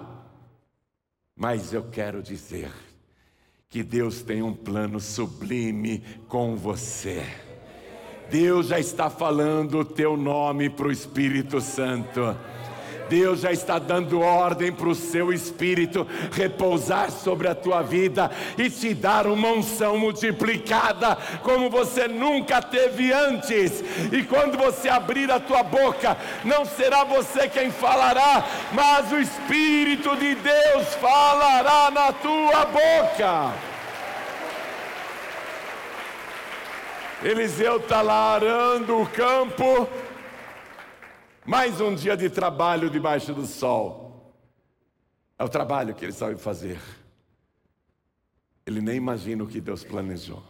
Mas 1.38 1.74
eu 1.74 1.84
quero 1.92 2.24
dizer, 2.24 2.72
que 3.68 3.84
Deus 3.84 4.22
tem 4.22 4.42
um 4.42 4.54
plano 4.54 4.98
sublime 4.98 6.06
com 6.30 6.56
você. 6.56 7.22
Deus 8.32 8.68
já 8.68 8.80
está 8.80 9.10
falando 9.10 9.80
o 9.80 9.86
teu 9.86 10.16
nome 10.16 10.70
para 10.70 10.88
o 10.88 10.92
Espírito 10.92 11.60
Santo. 11.60 12.22
Deus 13.10 13.42
já 13.42 13.52
está 13.52 13.80
dando 13.80 14.22
ordem 14.22 14.72
para 14.72 14.88
o 14.88 14.96
seu 14.96 15.34
espírito 15.34 16.08
repousar 16.32 17.10
sobre 17.12 17.48
a 17.48 17.56
tua 17.56 17.82
vida 17.82 18.30
e 18.58 18.70
te 18.70 18.94
dar 18.94 19.26
uma 19.26 19.50
unção 19.50 19.98
multiplicada 19.98 21.18
como 21.42 21.70
você 21.70 22.08
nunca 22.08 22.62
teve 22.62 23.12
antes. 23.12 23.84
E 24.12 24.24
quando 24.24 24.58
você 24.58 24.88
abrir 24.88 25.32
a 25.32 25.40
tua 25.40 25.64
boca, 25.64 26.16
não 26.46 26.64
será 26.66 27.04
você 27.04 27.50
quem 27.50 27.72
falará, 27.72 28.46
mas 28.72 29.12
o 29.12 29.20
Espírito 29.20 30.16
de 30.16 30.36
Deus 30.36 30.94
falará 31.02 31.90
na 31.90 32.14
tua 32.14 32.66
boca. 32.66 33.54
Eliseu 37.22 37.78
está 37.78 38.02
lá 38.02 38.36
arando 38.36 39.02
o 39.02 39.06
campo, 39.06 39.90
mais 41.50 41.82
um 41.82 41.96
dia 41.96 42.16
de 42.16 42.30
trabalho 42.30 42.92
debaixo 42.92 43.34
do 43.34 43.44
sol. 43.48 44.32
É 45.36 45.44
o 45.44 45.50
trabalho 45.50 45.96
que 45.96 46.06
ele 46.06 46.12
sabe 46.12 46.40
fazer. 46.40 46.80
Ele 48.68 48.80
nem 48.80 48.98
imagina 48.98 49.44
o 49.44 49.48
que 49.48 49.60
Deus 49.60 49.84
planejou. 49.84 50.44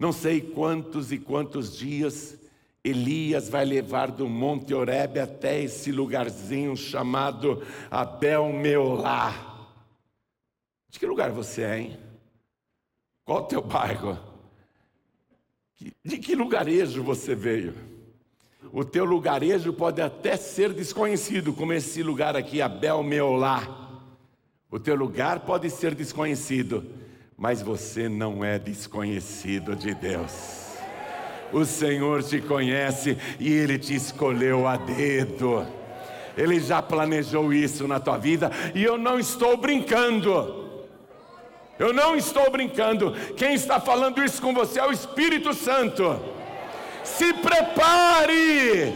Não 0.00 0.10
sei 0.10 0.40
quantos 0.40 1.12
e 1.12 1.18
quantos 1.18 1.78
dias 1.78 2.36
Elias 2.82 3.48
vai 3.48 3.64
levar 3.64 4.10
do 4.10 4.28
Monte 4.28 4.74
Oreb 4.74 5.20
até 5.20 5.62
esse 5.62 5.92
lugarzinho 5.92 6.76
chamado 6.76 7.64
Abel 7.88 8.52
Meolá. 8.52 9.68
De 10.88 10.98
que 10.98 11.06
lugar 11.06 11.30
você 11.30 11.62
é, 11.62 11.78
hein? 11.78 12.00
Qual 13.24 13.44
o 13.44 13.46
teu 13.46 13.62
bairro? 13.62 14.18
De 16.02 16.18
que 16.18 16.34
lugarejo 16.34 17.04
você 17.04 17.36
veio? 17.36 17.87
O 18.72 18.84
teu 18.84 19.04
lugarejo 19.04 19.72
pode 19.72 20.02
até 20.02 20.36
ser 20.36 20.72
desconhecido, 20.72 21.52
como 21.52 21.72
esse 21.72 22.02
lugar 22.02 22.36
aqui, 22.36 22.60
Abel 22.60 23.02
Meolá. 23.02 23.88
O 24.70 24.78
teu 24.78 24.94
lugar 24.94 25.40
pode 25.40 25.70
ser 25.70 25.94
desconhecido, 25.94 26.84
mas 27.36 27.62
você 27.62 28.08
não 28.08 28.44
é 28.44 28.58
desconhecido 28.58 29.74
de 29.74 29.94
Deus. 29.94 30.76
O 31.52 31.64
Senhor 31.64 32.22
te 32.22 32.40
conhece 32.40 33.16
e 33.40 33.50
Ele 33.50 33.78
te 33.78 33.94
escolheu 33.94 34.66
a 34.66 34.76
dedo. 34.76 35.66
Ele 36.36 36.60
já 36.60 36.82
planejou 36.82 37.52
isso 37.52 37.88
na 37.88 37.98
tua 37.98 38.18
vida 38.18 38.50
e 38.74 38.84
eu 38.84 38.98
não 38.98 39.18
estou 39.18 39.56
brincando. 39.56 40.68
Eu 41.78 41.92
não 41.92 42.16
estou 42.16 42.50
brincando. 42.50 43.12
Quem 43.36 43.54
está 43.54 43.80
falando 43.80 44.22
isso 44.22 44.42
com 44.42 44.52
você 44.52 44.80
é 44.80 44.86
o 44.86 44.92
Espírito 44.92 45.54
Santo. 45.54 46.20
Se 47.04 47.32
prepare 47.34 48.94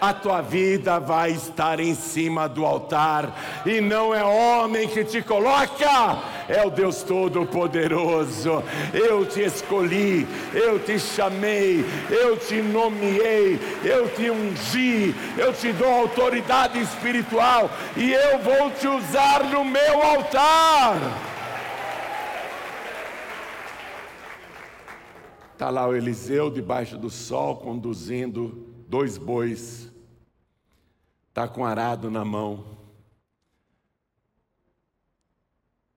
a 0.00 0.12
tua 0.12 0.40
vida 0.40 0.98
vai 1.00 1.32
estar 1.32 1.80
em 1.80 1.94
cima 1.94 2.48
do 2.48 2.64
altar, 2.64 3.62
e 3.66 3.80
não 3.80 4.14
é 4.14 4.22
homem 4.22 4.88
que 4.88 5.04
te 5.04 5.22
coloca, 5.22 6.18
é 6.48 6.64
o 6.64 6.70
Deus 6.70 7.02
Todo-Poderoso. 7.02 8.62
Eu 8.94 9.26
te 9.26 9.42
escolhi, 9.42 10.26
eu 10.54 10.78
te 10.78 10.98
chamei, 10.98 11.84
eu 12.10 12.36
te 12.36 12.62
nomeei, 12.62 13.58
eu 13.84 14.08
te 14.10 14.30
ungi, 14.30 15.14
eu 15.36 15.52
te 15.52 15.72
dou 15.72 15.90
autoridade 15.90 16.80
espiritual, 16.80 17.70
e 17.96 18.12
eu 18.12 18.38
vou 18.38 18.70
te 18.70 18.86
usar 18.86 19.44
no 19.44 19.64
meu 19.64 20.02
altar. 20.02 21.27
Está 25.58 25.70
lá 25.70 25.88
o 25.88 25.96
Eliseu 25.96 26.52
debaixo 26.52 26.96
do 26.96 27.10
sol 27.10 27.56
conduzindo 27.56 28.72
dois 28.88 29.18
bois 29.18 29.90
está 31.28 31.48
com 31.48 31.64
arado 31.64 32.08
na 32.08 32.24
mão. 32.24 32.78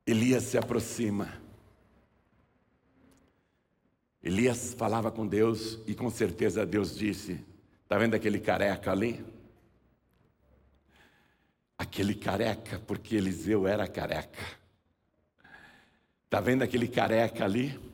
Elias 0.03 0.45
se 0.45 0.57
aproxima. 0.57 1.39
Elias 4.23 4.73
falava 4.73 5.11
com 5.11 5.27
Deus 5.27 5.77
e 5.85 5.93
com 5.93 6.09
certeza 6.09 6.65
Deus 6.65 6.97
disse: 6.97 7.45
Está 7.83 7.99
vendo 7.99 8.15
aquele 8.15 8.39
careca 8.39 8.91
ali? 8.91 9.23
Aquele 11.77 12.15
careca, 12.15 12.79
porque 12.79 13.15
Eliseu 13.15 13.67
era 13.67 13.87
careca. 13.87 14.43
Está 16.25 16.41
vendo 16.41 16.63
aquele 16.63 16.87
careca 16.87 17.45
ali? 17.45 17.90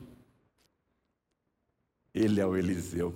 Ele 2.14 2.40
é 2.40 2.46
o 2.46 2.56
Eliseu. 2.56 3.14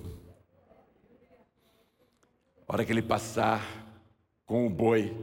A 2.69 2.73
hora 2.73 2.85
que 2.85 2.93
ele 2.93 3.03
passar, 3.03 3.63
com 4.47 4.67
o 4.67 4.71
boi, 4.71 5.17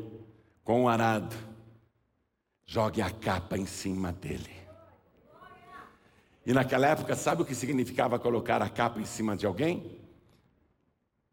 com 0.64 0.84
o 0.84 0.90
arado, 0.90 1.36
jogue 2.66 3.02
a 3.02 3.10
capa 3.10 3.58
em 3.58 3.66
cima 3.66 4.12
dele. 4.12 4.52
E 6.46 6.54
naquela 6.54 6.88
época, 6.88 7.16
sabe 7.16 7.42
o 7.42 7.46
que 7.46 7.56
significava 7.56 8.20
colocar 8.20 8.62
a 8.62 8.70
capa 8.70 9.00
em 9.00 9.06
cima 9.06 9.36
de 9.36 9.46
alguém? 9.46 10.00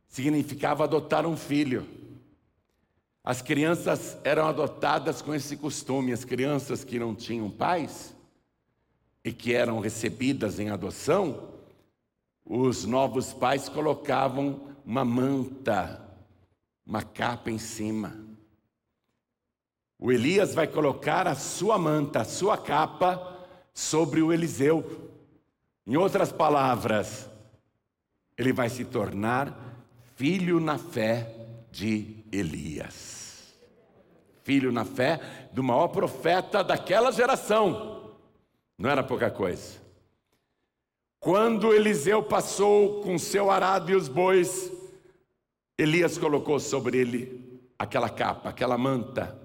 Significava 0.08 0.84
adotar 0.84 1.26
um 1.26 1.36
filho. 1.36 1.86
As 3.22 3.42
crianças 3.42 4.16
eram 4.24 4.46
adotadas 4.46 5.20
com 5.20 5.34
esse 5.34 5.56
costume, 5.56 6.12
as 6.12 6.24
crianças 6.24 6.84
que 6.84 6.98
não 6.98 7.14
tinham 7.14 7.50
pais 7.50 8.14
e 9.24 9.32
que 9.32 9.52
eram 9.52 9.80
recebidas 9.80 10.60
em 10.60 10.70
adoção, 10.70 11.55
os 12.46 12.84
novos 12.84 13.32
pais 13.32 13.68
colocavam 13.68 14.74
uma 14.84 15.04
manta 15.04 16.06
uma 16.86 17.02
capa 17.02 17.50
em 17.50 17.58
cima. 17.58 18.14
O 19.98 20.12
Elias 20.12 20.54
vai 20.54 20.66
colocar 20.66 21.26
a 21.26 21.34
sua 21.34 21.76
manta, 21.76 22.20
a 22.20 22.24
sua 22.24 22.56
capa 22.56 23.36
sobre 23.74 24.22
o 24.22 24.32
Eliseu. 24.32 25.10
Em 25.86 25.96
outras 25.96 26.30
palavras, 26.30 27.28
ele 28.38 28.52
vai 28.52 28.68
se 28.68 28.84
tornar 28.84 29.52
filho 30.14 30.60
na 30.60 30.78
fé 30.78 31.34
de 31.72 32.24
Elias. 32.30 33.54
Filho 34.44 34.70
na 34.70 34.84
fé 34.84 35.48
do 35.52 35.62
maior 35.62 35.88
profeta 35.88 36.62
daquela 36.62 37.10
geração. 37.10 38.14
Não 38.78 38.88
era 38.88 39.02
pouca 39.02 39.30
coisa. 39.30 39.85
Quando 41.26 41.74
Eliseu 41.74 42.22
passou 42.22 43.02
com 43.02 43.18
seu 43.18 43.50
arado 43.50 43.90
e 43.90 43.96
os 43.96 44.06
bois 44.06 44.70
Elias 45.76 46.16
colocou 46.16 46.60
sobre 46.60 46.98
ele 46.98 47.60
aquela 47.76 48.08
capa, 48.08 48.50
aquela 48.50 48.78
manta, 48.78 49.36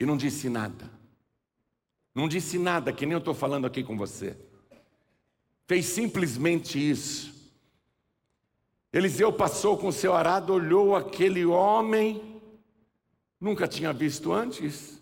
e 0.00 0.06
não 0.06 0.16
disse 0.16 0.48
nada. 0.48 0.90
Não 2.14 2.26
disse 2.28 2.58
nada, 2.58 2.94
que 2.94 3.04
nem 3.04 3.12
eu 3.12 3.18
estou 3.18 3.34
falando 3.34 3.66
aqui 3.66 3.84
com 3.84 3.94
você. 3.94 4.34
Fez 5.66 5.84
simplesmente 5.84 6.78
isso. 6.78 7.52
Eliseu 8.90 9.34
passou 9.34 9.76
com 9.76 9.92
seu 9.92 10.14
arado, 10.14 10.54
olhou 10.54 10.96
aquele 10.96 11.44
homem, 11.44 12.40
nunca 13.38 13.68
tinha 13.68 13.92
visto 13.92 14.32
antes. 14.32 14.98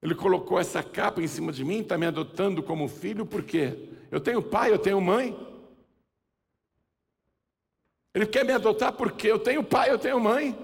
Ele 0.00 0.14
colocou 0.14 0.58
essa 0.58 0.82
capa 0.82 1.20
em 1.20 1.28
cima 1.28 1.52
de 1.52 1.62
mim, 1.62 1.80
está 1.80 1.98
me 1.98 2.06
adotando 2.06 2.62
como 2.62 2.88
filho, 2.88 3.26
por 3.26 3.42
quê? 3.42 3.92
Eu 4.10 4.20
tenho 4.20 4.42
pai, 4.42 4.72
eu 4.72 4.78
tenho 4.78 5.00
mãe. 5.00 5.36
Ele 8.14 8.26
quer 8.26 8.44
me 8.44 8.52
adotar 8.52 8.92
porque 8.92 9.26
eu 9.26 9.38
tenho 9.38 9.62
pai, 9.62 9.90
eu 9.90 9.98
tenho 9.98 10.18
mãe. 10.18 10.56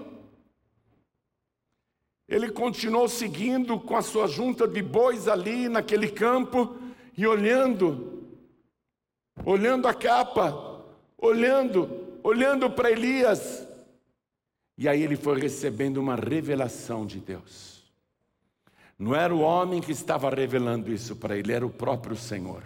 Ele 2.27 2.49
continuou 2.49 3.07
seguindo 3.07 3.79
com 3.79 3.95
a 3.95 4.01
sua 4.01 4.27
junta 4.27 4.67
de 4.67 4.81
bois 4.81 5.27
ali 5.27 5.69
naquele 5.69 6.09
campo 6.09 6.75
e 7.15 7.27
olhando, 7.27 8.23
olhando 9.45 9.87
a 9.87 9.93
capa, 9.93 10.83
olhando, 11.17 12.17
olhando 12.23 12.71
para 12.71 12.89
Elias. 12.89 13.67
E 14.77 14.87
aí 14.87 15.03
ele 15.03 15.15
foi 15.15 15.39
recebendo 15.39 15.97
uma 15.97 16.15
revelação 16.15 17.05
de 17.05 17.19
Deus. 17.19 17.83
Não 18.97 19.13
era 19.13 19.35
o 19.35 19.41
homem 19.41 19.81
que 19.81 19.91
estava 19.91 20.29
revelando 20.29 20.91
isso 20.91 21.15
para 21.15 21.37
ele, 21.37 21.51
era 21.51 21.65
o 21.65 21.69
próprio 21.69 22.15
Senhor. 22.15 22.63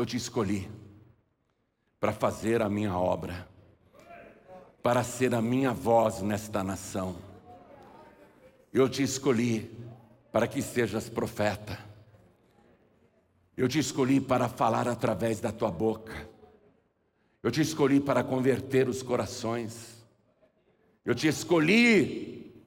Eu 0.00 0.06
te 0.06 0.16
escolhi 0.16 0.66
para 2.00 2.10
fazer 2.10 2.62
a 2.62 2.70
minha 2.70 2.96
obra, 2.96 3.46
para 4.82 5.04
ser 5.04 5.34
a 5.34 5.42
minha 5.42 5.74
voz 5.74 6.22
nesta 6.22 6.64
nação. 6.64 7.16
Eu 8.72 8.88
te 8.88 9.02
escolhi 9.02 9.70
para 10.32 10.48
que 10.48 10.62
sejas 10.62 11.10
profeta. 11.10 11.78
Eu 13.54 13.68
te 13.68 13.78
escolhi 13.78 14.22
para 14.22 14.48
falar 14.48 14.88
através 14.88 15.38
da 15.38 15.52
tua 15.52 15.70
boca. 15.70 16.26
Eu 17.42 17.50
te 17.50 17.60
escolhi 17.60 18.00
para 18.00 18.24
converter 18.24 18.88
os 18.88 19.02
corações. 19.02 20.02
Eu 21.04 21.14
te 21.14 21.28
escolhi 21.28 22.64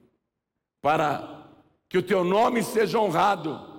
para 0.80 1.48
que 1.88 1.98
o 1.98 2.02
teu 2.02 2.22
nome 2.22 2.62
seja 2.62 3.00
honrado. 3.00 3.73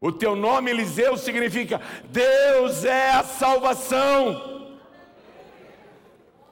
O 0.00 0.10
teu 0.10 0.34
nome, 0.34 0.70
Eliseu, 0.70 1.16
significa 1.18 1.80
Deus 2.08 2.84
é 2.84 3.10
a 3.10 3.22
salvação. 3.22 4.48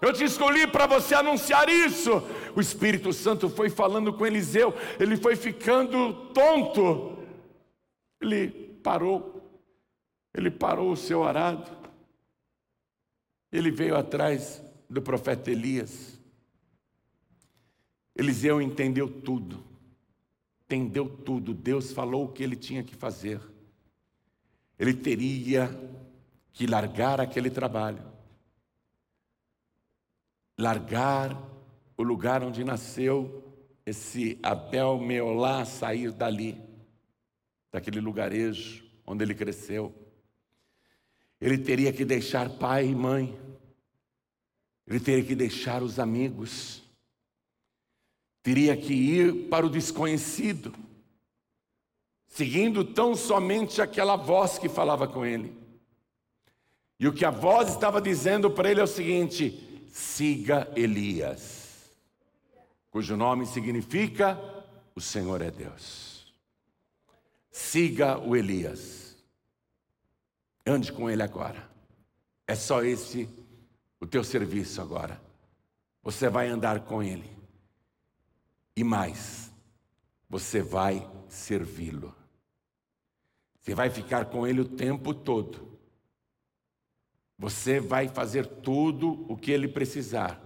Eu 0.02 0.12
te 0.12 0.22
escolhi 0.22 0.66
para 0.66 0.86
você 0.86 1.14
anunciar 1.14 1.68
isso. 1.68 2.22
O 2.54 2.60
Espírito 2.60 3.12
Santo 3.12 3.48
foi 3.48 3.70
falando 3.70 4.12
com 4.12 4.26
Eliseu, 4.26 4.74
ele 5.00 5.16
foi 5.16 5.34
ficando 5.34 6.12
tonto. 6.32 7.16
Ele 8.20 8.48
parou, 8.82 9.42
ele 10.34 10.50
parou 10.50 10.92
o 10.92 10.96
seu 10.96 11.24
arado, 11.24 11.70
ele 13.50 13.70
veio 13.70 13.96
atrás 13.96 14.62
do 14.90 15.00
profeta 15.00 15.50
Elias. 15.50 16.18
Eliseu 18.14 18.60
entendeu 18.60 19.08
tudo 19.08 19.67
entendeu 20.68 21.08
tudo, 21.08 21.54
Deus 21.54 21.92
falou 21.92 22.26
o 22.26 22.28
que 22.28 22.42
ele 22.42 22.54
tinha 22.54 22.84
que 22.84 22.94
fazer. 22.94 23.40
ele 24.78 24.92
teria 24.92 25.68
que 26.52 26.66
largar 26.66 27.20
aquele 27.20 27.50
trabalho, 27.50 28.02
largar 30.58 31.36
o 31.96 32.02
lugar 32.02 32.44
onde 32.44 32.62
nasceu 32.62 33.42
esse 33.86 34.38
Abel 34.42 34.98
Meolá, 34.98 35.64
sair 35.64 36.12
dali, 36.12 36.60
daquele 37.72 38.00
lugarejo 38.00 38.84
onde 39.06 39.24
ele 39.24 39.34
cresceu. 39.34 39.94
Ele 41.40 41.56
teria 41.56 41.92
que 41.92 42.04
deixar 42.04 42.50
pai 42.50 42.86
e 42.86 42.94
mãe, 42.94 43.40
ele 44.86 45.00
teria 45.00 45.24
que 45.24 45.34
deixar 45.34 45.82
os 45.82 45.98
amigos, 45.98 46.82
teria 48.48 48.74
que 48.74 48.94
ir 48.94 49.48
para 49.50 49.66
o 49.66 49.68
desconhecido, 49.68 50.74
seguindo 52.26 52.82
tão 52.82 53.14
somente 53.14 53.82
aquela 53.82 54.16
voz 54.16 54.58
que 54.58 54.70
falava 54.70 55.06
com 55.06 55.26
ele. 55.26 55.54
E 56.98 57.06
o 57.06 57.12
que 57.12 57.26
a 57.26 57.30
voz 57.30 57.68
estava 57.68 58.00
dizendo 58.00 58.50
para 58.50 58.70
ele 58.70 58.80
é 58.80 58.82
o 58.82 58.86
seguinte: 58.86 59.86
siga 59.92 60.66
Elias, 60.74 61.90
cujo 62.90 63.18
nome 63.18 63.44
significa 63.44 64.40
o 64.94 65.00
Senhor 65.00 65.42
é 65.42 65.50
Deus. 65.50 66.32
Siga 67.50 68.18
o 68.18 68.34
Elias, 68.34 69.14
ande 70.64 70.90
com 70.90 71.10
ele 71.10 71.22
agora. 71.22 71.68
É 72.46 72.54
só 72.54 72.82
esse 72.82 73.28
o 74.00 74.06
teu 74.06 74.24
serviço 74.24 74.80
agora. 74.80 75.20
Você 76.02 76.30
vai 76.30 76.48
andar 76.48 76.80
com 76.86 77.02
ele. 77.02 77.37
E 78.78 78.84
mais, 78.84 79.52
você 80.30 80.62
vai 80.62 81.04
servi-lo. 81.28 82.14
Você 83.58 83.74
vai 83.74 83.90
ficar 83.90 84.26
com 84.26 84.46
ele 84.46 84.60
o 84.60 84.68
tempo 84.68 85.12
todo. 85.12 85.76
Você 87.36 87.80
vai 87.80 88.06
fazer 88.06 88.46
tudo 88.46 89.26
o 89.28 89.36
que 89.36 89.50
ele 89.50 89.66
precisar. 89.66 90.40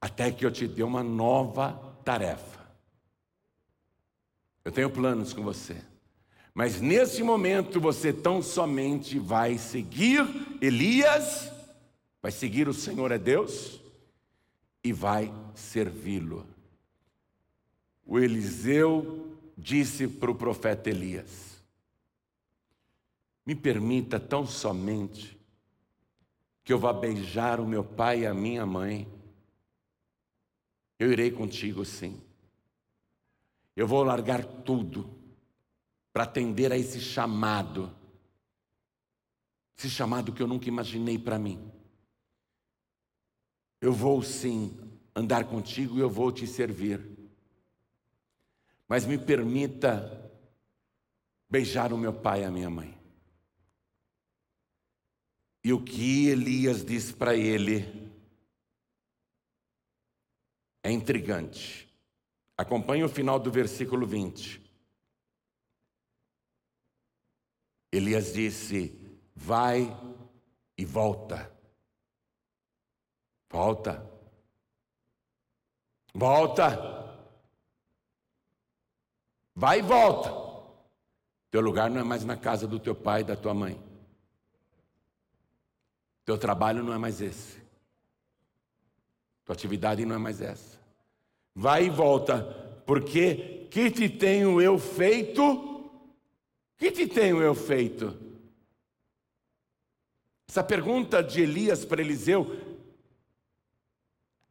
Até 0.00 0.32
que 0.32 0.46
eu 0.46 0.50
te 0.50 0.66
dê 0.66 0.82
uma 0.82 1.02
nova 1.02 1.74
tarefa. 2.02 2.66
Eu 4.64 4.72
tenho 4.72 4.88
planos 4.88 5.34
com 5.34 5.42
você. 5.42 5.84
Mas 6.54 6.80
nesse 6.80 7.22
momento 7.22 7.78
você 7.78 8.10
tão 8.10 8.40
somente 8.40 9.18
vai 9.18 9.58
seguir 9.58 10.24
Elias, 10.62 11.52
vai 12.22 12.32
seguir 12.32 12.66
o 12.68 12.72
Senhor 12.72 13.12
é 13.12 13.18
Deus 13.18 13.80
e 14.82 14.92
vai 14.92 15.32
servi-lo. 15.54 16.46
O 18.04 18.18
Eliseu 18.18 19.38
disse 19.56 20.08
para 20.08 20.30
o 20.30 20.34
profeta 20.34 20.90
Elias: 20.90 21.62
Me 23.44 23.54
permita 23.54 24.18
tão 24.18 24.46
somente 24.46 25.38
que 26.64 26.72
eu 26.72 26.78
vá 26.78 26.92
beijar 26.92 27.60
o 27.60 27.66
meu 27.66 27.84
pai 27.84 28.20
e 28.20 28.26
a 28.26 28.34
minha 28.34 28.64
mãe. 28.64 29.06
Eu 30.98 31.12
irei 31.12 31.30
contigo 31.30 31.84
sim. 31.84 32.20
Eu 33.74 33.86
vou 33.86 34.02
largar 34.02 34.44
tudo 34.44 35.08
para 36.12 36.24
atender 36.24 36.72
a 36.72 36.76
esse 36.76 37.00
chamado. 37.00 37.90
Esse 39.76 39.88
chamado 39.88 40.32
que 40.32 40.42
eu 40.42 40.46
nunca 40.46 40.68
imaginei 40.68 41.18
para 41.18 41.38
mim. 41.38 41.72
Eu 43.80 43.92
vou 43.92 44.22
sim 44.22 44.78
andar 45.14 45.44
contigo 45.44 45.96
e 45.96 46.00
eu 46.00 46.10
vou 46.10 46.30
te 46.30 46.46
servir. 46.46 47.00
Mas 48.86 49.06
me 49.06 49.16
permita 49.16 50.30
beijar 51.48 51.92
o 51.92 51.98
meu 51.98 52.12
pai 52.12 52.42
e 52.42 52.44
a 52.44 52.50
minha 52.50 52.68
mãe. 52.68 52.98
E 55.62 55.72
o 55.72 55.82
que 55.82 56.28
Elias 56.28 56.84
disse 56.84 57.12
para 57.12 57.34
ele 57.34 58.10
é 60.82 60.90
intrigante. 60.90 61.88
Acompanhe 62.56 63.04
o 63.04 63.08
final 63.08 63.38
do 63.38 63.50
versículo 63.50 64.06
20. 64.06 64.60
Elias 67.92 68.32
disse: 68.32 68.94
Vai 69.34 69.96
e 70.76 70.84
volta. 70.84 71.59
Volta. 73.50 74.08
Volta. 76.14 77.00
Vai 79.54 79.80
e 79.80 79.82
volta. 79.82 80.30
Teu 81.50 81.60
lugar 81.60 81.90
não 81.90 82.00
é 82.00 82.04
mais 82.04 82.24
na 82.24 82.36
casa 82.36 82.66
do 82.66 82.78
teu 82.78 82.94
pai 82.94 83.22
e 83.22 83.24
da 83.24 83.36
tua 83.36 83.52
mãe. 83.52 83.78
Teu 86.24 86.38
trabalho 86.38 86.82
não 86.82 86.94
é 86.94 86.98
mais 86.98 87.20
esse. 87.20 87.60
Tua 89.44 89.54
atividade 89.54 90.04
não 90.04 90.14
é 90.14 90.18
mais 90.18 90.40
essa. 90.40 90.78
Vai 91.52 91.86
e 91.86 91.90
volta, 91.90 92.44
porque 92.86 93.66
que 93.68 93.90
te 93.90 94.08
tenho 94.08 94.60
eu 94.62 94.78
feito? 94.78 95.90
Que 96.78 96.92
te 96.92 97.08
tenho 97.08 97.42
eu 97.42 97.54
feito? 97.54 98.16
Essa 100.48 100.62
pergunta 100.62 101.22
de 101.22 101.42
Elias 101.42 101.84
para 101.84 102.00
Eliseu, 102.00 102.69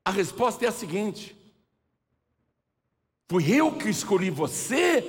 a 0.10 0.12
resposta 0.12 0.66
é 0.66 0.68
a 0.68 0.72
seguinte: 0.72 1.38
Fui 3.30 3.54
eu 3.54 3.78
que 3.78 3.90
escolhi 3.90 4.32
você 4.32 5.04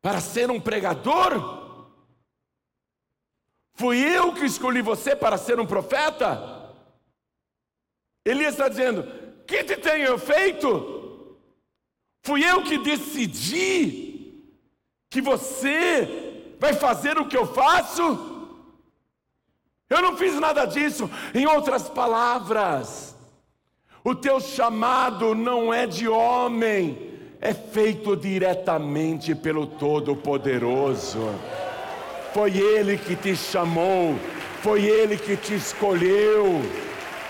para 0.00 0.20
ser 0.20 0.48
um 0.48 0.60
pregador? 0.60 1.76
Fui 3.74 3.98
eu 3.98 4.32
que 4.32 4.44
escolhi 4.44 4.80
você 4.80 5.16
para 5.16 5.36
ser 5.36 5.58
um 5.58 5.66
profeta? 5.66 6.72
Elias 8.24 8.54
está 8.54 8.68
dizendo: 8.68 9.02
Que 9.44 9.64
te 9.64 9.76
tenho 9.76 10.06
eu 10.06 10.18
feito? 10.20 11.36
Fui 12.22 12.48
eu 12.48 12.62
que 12.62 12.78
decidi 12.78 14.54
que 15.10 15.20
você 15.20 16.54
vai 16.60 16.74
fazer 16.74 17.18
o 17.18 17.26
que 17.26 17.36
eu 17.36 17.52
faço? 17.52 18.36
Eu 19.90 20.00
não 20.00 20.16
fiz 20.16 20.34
nada 20.34 20.64
disso. 20.64 21.10
Em 21.34 21.44
outras 21.46 21.88
palavras, 21.88 23.17
o 24.04 24.14
teu 24.14 24.40
chamado 24.40 25.34
não 25.34 25.72
é 25.72 25.86
de 25.86 26.08
homem, 26.08 26.98
é 27.40 27.52
feito 27.52 28.16
diretamente 28.16 29.34
pelo 29.34 29.66
Todo-Poderoso. 29.66 31.34
Foi 32.32 32.56
Ele 32.56 32.96
que 32.96 33.16
te 33.16 33.34
chamou, 33.36 34.14
foi 34.62 34.84
Ele 34.84 35.16
que 35.16 35.36
te 35.36 35.54
escolheu, 35.54 36.62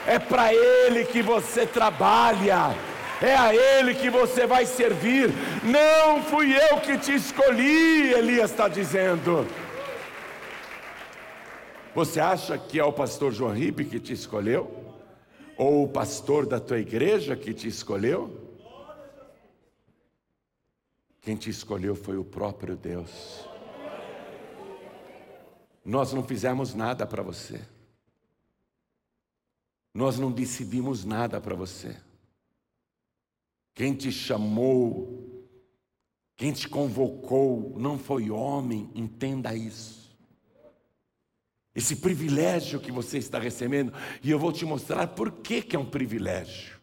é 0.07 0.19
para 0.19 0.53
Ele 0.53 1.05
que 1.05 1.23
você 1.23 1.67
trabalha 1.67 2.75
é 3.21 3.35
a 3.35 3.55
Ele 3.55 3.95
que 3.95 4.11
você 4.11 4.47
vai 4.47 4.65
servir. 4.65 5.33
Não 5.65 6.23
fui 6.23 6.55
eu 6.55 6.79
que 6.81 6.97
te 6.97 7.15
escolhi, 7.15 8.13
Elias 8.13 8.51
está 8.51 8.69
dizendo. 8.69 9.47
Você 11.95 12.21
acha 12.21 12.57
que 12.57 12.79
é 12.79 12.85
o 12.85 12.93
pastor 12.93 13.33
João 13.33 13.53
Ribe 13.53 13.85
que 13.85 13.99
te 13.99 14.13
escolheu? 14.13 14.88
Ou 15.59 15.83
o 15.83 15.89
pastor 15.89 16.47
da 16.47 16.61
tua 16.61 16.79
igreja 16.79 17.37
que 17.37 17.53
te 17.53 17.67
escolheu? 17.67 18.49
Quem 21.21 21.35
te 21.35 21.51
escolheu 21.51 21.97
foi 21.97 22.17
o 22.17 22.25
próprio 22.25 22.77
Deus. 22.77 23.45
Nós 25.85 26.13
não 26.13 26.23
fizemos 26.23 26.75
nada 26.75 27.05
para 27.05 27.23
você. 27.23 27.61
Nós 29.93 30.17
não 30.17 30.31
decidimos 30.31 31.05
nada 31.05 31.41
para 31.41 31.57
você. 31.57 31.97
Quem 33.75 33.95
te 33.95 34.13
chamou, 34.13 35.45
quem 36.37 36.53
te 36.53 36.69
convocou, 36.69 37.75
não 37.77 37.99
foi 37.99 38.31
homem, 38.31 38.89
entenda 38.95 39.57
isso. 39.57 40.08
Esse 41.79 41.95
privilégio 41.95 42.81
que 42.81 42.91
você 42.91 43.19
está 43.19 43.39
recebendo, 43.39 43.93
e 44.21 44.33
eu 44.33 44.37
vou 44.37 44.53
te 44.53 44.65
mostrar 44.65 45.07
por 45.07 45.31
que, 45.31 45.63
que 45.63 45.77
é 45.77 45.79
um 45.79 45.89
privilégio. 45.89 46.77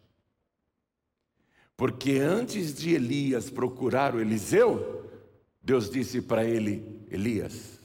Porque 1.76 2.12
antes 2.12 2.72
de 2.72 2.94
Elias 2.94 3.50
procurar 3.50 4.14
o 4.14 4.20
Eliseu, 4.22 5.04
Deus 5.60 5.90
disse 5.90 6.22
para 6.22 6.46
ele: 6.46 7.04
Elias, 7.10 7.78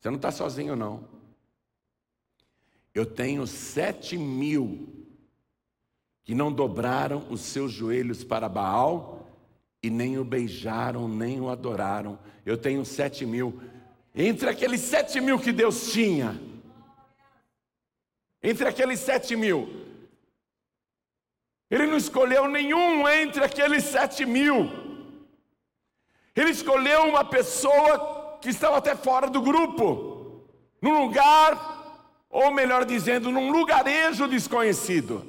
você 0.00 0.10
não 0.10 0.16
está 0.16 0.32
sozinho, 0.32 0.74
não. 0.74 1.08
Eu 2.92 3.06
tenho 3.06 3.46
sete 3.46 4.18
mil 4.18 5.06
que 6.24 6.34
não 6.34 6.52
dobraram 6.52 7.24
os 7.30 7.40
seus 7.40 7.70
joelhos 7.70 8.24
para 8.24 8.48
Baal 8.48 9.30
e 9.80 9.90
nem 9.90 10.18
o 10.18 10.24
beijaram, 10.24 11.06
nem 11.06 11.40
o 11.40 11.48
adoraram. 11.48 12.18
Eu 12.44 12.58
tenho 12.58 12.84
sete 12.84 13.24
mil. 13.24 13.60
Entre 14.14 14.48
aqueles 14.48 14.80
sete 14.80 15.20
mil 15.20 15.40
que 15.40 15.50
Deus 15.50 15.90
tinha, 15.92 16.40
entre 18.40 18.68
aqueles 18.68 19.00
sete 19.00 19.34
mil, 19.34 19.68
Ele 21.68 21.86
não 21.86 21.96
escolheu 21.96 22.46
nenhum 22.46 23.08
entre 23.08 23.42
aqueles 23.42 23.82
sete 23.84 24.24
mil. 24.24 24.70
Ele 26.36 26.50
escolheu 26.50 27.04
uma 27.04 27.24
pessoa 27.24 28.38
que 28.40 28.50
estava 28.50 28.76
até 28.76 28.94
fora 28.94 29.28
do 29.28 29.42
grupo, 29.42 30.46
num 30.80 31.00
lugar, 31.00 32.26
ou 32.28 32.52
melhor 32.52 32.84
dizendo, 32.84 33.32
num 33.32 33.50
lugarejo 33.50 34.28
desconhecido. 34.28 35.24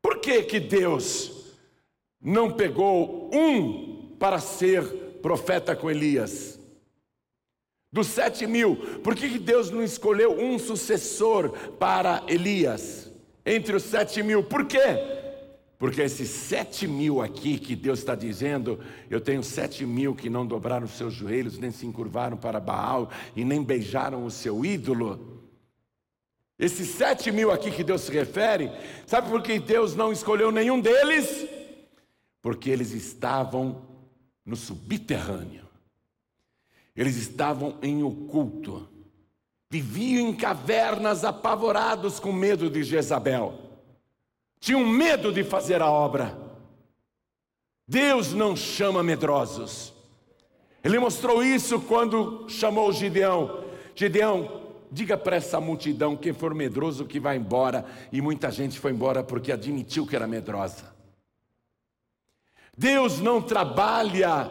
Por 0.00 0.20
que 0.20 0.44
que 0.44 0.60
Deus 0.60 1.54
não 2.20 2.52
pegou 2.52 3.30
um 3.34 4.16
para 4.18 4.38
ser 4.38 4.84
profeta 5.20 5.74
com 5.74 5.90
Elias? 5.90 6.55
Dos 7.96 8.08
sete 8.08 8.46
mil, 8.46 8.76
por 9.02 9.16
que, 9.16 9.38
Deus 9.38 9.70
não 9.70 9.82
escolheu 9.82 10.38
um 10.38 10.58
sucessor 10.58 11.48
para 11.78 12.22
Elias? 12.28 13.10
Entre 13.42 13.74
os 13.74 13.84
sete 13.84 14.22
mil, 14.22 14.44
por 14.44 14.66
quê? 14.66 14.98
Porque 15.78 16.02
esses 16.02 16.28
sete 16.28 16.86
mil 16.86 17.22
aqui 17.22 17.58
que 17.58 17.74
Deus 17.74 18.00
está 18.00 18.14
dizendo, 18.14 18.78
eu 19.08 19.18
tenho 19.18 19.42
sete 19.42 19.86
mil 19.86 20.14
que 20.14 20.28
não 20.28 20.46
dobraram 20.46 20.86
seus 20.86 21.14
joelhos, 21.14 21.58
nem 21.58 21.70
se 21.70 21.86
encurvaram 21.86 22.36
para 22.36 22.60
Baal 22.60 23.10
e 23.34 23.46
nem 23.46 23.62
beijaram 23.62 24.26
o 24.26 24.30
seu 24.30 24.62
ídolo. 24.62 25.48
Esses 26.58 26.88
sete 26.88 27.32
mil 27.32 27.50
aqui 27.50 27.70
que 27.70 27.82
Deus 27.82 28.02
se 28.02 28.12
refere, 28.12 28.70
sabe 29.06 29.30
por 29.30 29.40
que 29.40 29.58
Deus 29.58 29.96
não 29.96 30.12
escolheu 30.12 30.52
nenhum 30.52 30.78
deles? 30.82 31.48
Porque 32.42 32.68
eles 32.68 32.92
estavam 32.92 33.86
no 34.44 34.54
subterrâneo, 34.54 35.65
eles 36.96 37.16
estavam 37.16 37.76
em 37.82 38.02
oculto, 38.02 38.88
viviam 39.70 40.28
em 40.28 40.34
cavernas 40.34 41.24
apavorados 41.24 42.18
com 42.18 42.32
medo 42.32 42.70
de 42.70 42.82
Jezabel 42.82 43.66
tinham 44.66 44.84
medo 44.84 45.32
de 45.32 45.44
fazer 45.44 45.80
a 45.82 45.90
obra. 45.90 46.36
Deus 47.86 48.32
não 48.32 48.56
chama 48.56 49.02
medrosos. 49.02 49.92
Ele 50.82 50.98
mostrou 50.98 51.42
isso 51.42 51.80
quando 51.80 52.48
chamou 52.48 52.92
Gideão. 52.92 53.64
Gideão, 53.94 54.62
diga 54.90 55.16
para 55.16 55.36
essa 55.36 55.60
multidão: 55.60 56.16
quem 56.16 56.32
for 56.32 56.54
medroso 56.54 57.04
que 57.04 57.20
vai 57.20 57.36
embora. 57.36 57.84
E 58.10 58.20
muita 58.20 58.50
gente 58.50 58.78
foi 58.78 58.92
embora 58.92 59.22
porque 59.22 59.52
admitiu 59.52 60.06
que 60.06 60.16
era 60.16 60.26
medrosa. 60.26 60.94
Deus 62.76 63.20
não 63.20 63.40
trabalha 63.40 64.50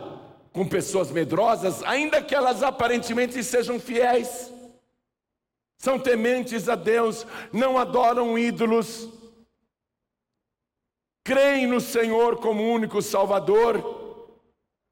com 0.55 0.65
pessoas 0.65 1.11
medrosas, 1.11 1.83
ainda 1.83 2.21
que 2.21 2.33
elas 2.33 2.63
aparentemente 2.63 3.43
sejam 3.43 3.77
fiéis. 3.77 4.49
São 5.77 5.99
tementes 5.99 6.69
a 6.69 6.75
Deus, 6.75 7.27
não 7.51 7.77
adoram 7.77 8.39
ídolos, 8.39 9.09
creem 11.25 11.67
no 11.67 11.81
Senhor 11.81 12.37
como 12.37 12.71
único 12.71 13.01
Salvador, 13.01 14.23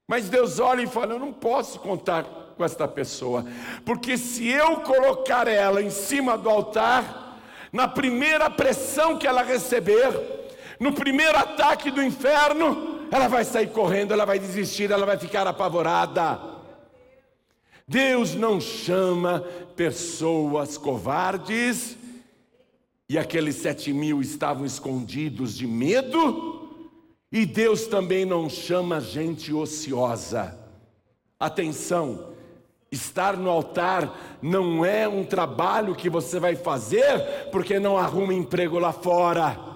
mas 0.06 0.28
Deus 0.28 0.60
olha 0.60 0.82
e 0.82 0.88
fala: 0.88 1.14
Eu 1.14 1.20
não 1.20 1.32
posso 1.32 1.80
contar 1.80 2.26
com 2.58 2.66
esta 2.66 2.86
pessoa, 2.86 3.46
porque 3.86 4.18
se 4.18 4.46
eu 4.46 4.82
colocar 4.82 5.48
ela 5.48 5.82
em 5.82 5.90
cima 5.90 6.38
do 6.38 6.50
altar, 6.50 7.40
na 7.72 7.88
primeira 7.88 8.50
pressão 8.50 9.18
que 9.18 9.26
ela 9.26 9.44
receber, 9.44 10.12
no 10.78 10.92
primeiro 10.92 11.38
ataque 11.38 11.90
do 11.90 12.04
inferno, 12.04 12.93
ela 13.14 13.28
vai 13.28 13.46
sair 13.46 13.68
correndo, 13.68 14.12
ela 14.12 14.26
vai 14.26 14.40
desistir, 14.40 14.90
ela 14.90 15.06
vai 15.06 15.20
ficar 15.20 15.46
apavorada. 15.46 16.40
Deus 17.88 18.34
não 18.34 18.60
chama 18.60 19.42
pessoas 19.76 20.80
covardes, 20.80 21.96
e 23.08 23.16
aqueles 23.16 23.58
sete 23.58 23.94
mil 23.94 24.20
estavam 24.20 24.66
escondidos 24.66 25.56
de 25.56 25.68
medo, 25.68 26.72
e 27.32 27.46
Deus 27.46 27.86
também 27.86 28.26
não 28.26 28.50
chama 28.50 29.00
gente 29.00 29.54
ociosa. 29.54 30.58
Atenção, 31.40 32.34
estar 32.92 33.38
no 33.38 33.52
altar 33.52 34.40
não 34.42 34.84
é 34.84 35.08
um 35.08 35.24
trabalho 35.24 35.94
que 35.94 36.10
você 36.10 36.40
vai 36.40 36.56
fazer 36.56 37.50
porque 37.52 37.78
não 37.78 37.96
arruma 37.96 38.34
emprego 38.34 38.80
lá 38.80 38.92
fora. 38.92 39.73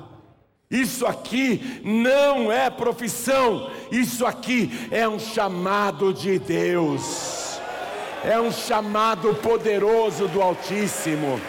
Isso 0.69 1.05
aqui 1.05 1.81
não 1.83 2.51
é 2.51 2.69
profissão, 2.69 3.71
isso 3.89 4.25
aqui 4.25 4.69
é 4.91 5.07
um 5.07 5.17
chamado 5.17 6.13
de 6.13 6.37
Deus, 6.37 7.59
é 8.23 8.39
um 8.39 8.51
chamado 8.51 9.33
poderoso 9.35 10.27
do 10.27 10.41
Altíssimo 10.41 11.39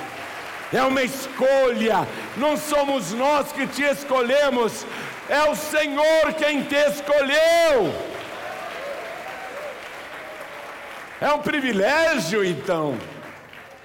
é 0.72 0.82
uma 0.82 1.02
escolha, 1.02 2.06
não 2.36 2.56
somos 2.56 3.12
nós 3.12 3.50
que 3.52 3.66
te 3.66 3.82
escolhemos, 3.82 4.84
é 5.28 5.42
o 5.44 5.54
Senhor 5.54 6.34
quem 6.36 6.62
te 6.62 6.74
escolheu. 6.74 7.94
É 11.20 11.32
um 11.32 11.40
privilégio, 11.40 12.44
então. 12.44 12.96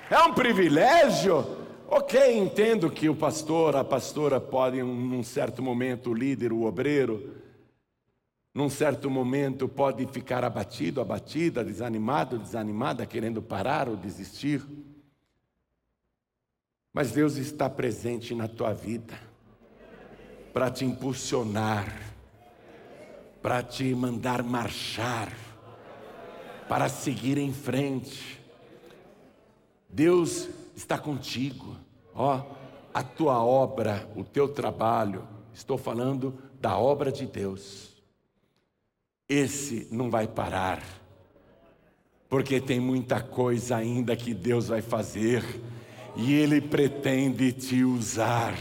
É 0.09 0.19
um 0.19 0.33
privilégio. 0.33 1.62
Ok, 1.87 2.15
entendo 2.37 2.89
que 2.89 3.09
o 3.09 3.15
pastor, 3.15 3.75
a 3.75 3.83
pastora 3.83 4.39
podem, 4.39 4.83
num 4.83 5.23
certo 5.23 5.61
momento, 5.61 6.09
o 6.09 6.13
líder, 6.13 6.51
o 6.51 6.63
obreiro, 6.63 7.35
num 8.53 8.69
certo 8.69 9.09
momento 9.09 9.67
pode 9.67 10.05
ficar 10.07 10.43
abatido, 10.43 11.01
abatida, 11.01 11.63
desanimado, 11.63 12.37
desanimada, 12.37 13.05
querendo 13.05 13.41
parar 13.41 13.89
ou 13.89 13.95
desistir. 13.95 14.63
Mas 16.93 17.11
Deus 17.11 17.37
está 17.37 17.69
presente 17.69 18.35
na 18.35 18.47
tua 18.47 18.71
vida 18.71 19.19
para 20.53 20.69
te 20.69 20.85
impulsionar, 20.85 21.91
para 23.41 23.63
te 23.63 23.95
mandar 23.95 24.43
marchar, 24.43 25.33
para 26.69 26.87
seguir 26.87 27.39
em 27.39 27.51
frente. 27.51 28.39
Deus 29.89 30.47
está 30.75 30.97
contigo, 30.97 31.75
ó, 32.13 32.41
a 32.93 33.03
tua 33.03 33.43
obra, 33.43 34.07
o 34.15 34.23
teu 34.23 34.47
trabalho, 34.47 35.27
estou 35.53 35.77
falando 35.77 36.37
da 36.61 36.77
obra 36.77 37.11
de 37.11 37.25
Deus. 37.25 37.91
Esse 39.27 39.87
não 39.91 40.09
vai 40.09 40.27
parar, 40.27 40.81
porque 42.29 42.59
tem 42.59 42.79
muita 42.79 43.21
coisa 43.21 43.77
ainda 43.77 44.15
que 44.15 44.33
Deus 44.33 44.67
vai 44.67 44.81
fazer 44.81 45.43
e 46.15 46.33
Ele 46.33 46.61
pretende 46.61 47.51
te 47.51 47.83
usar. 47.83 48.53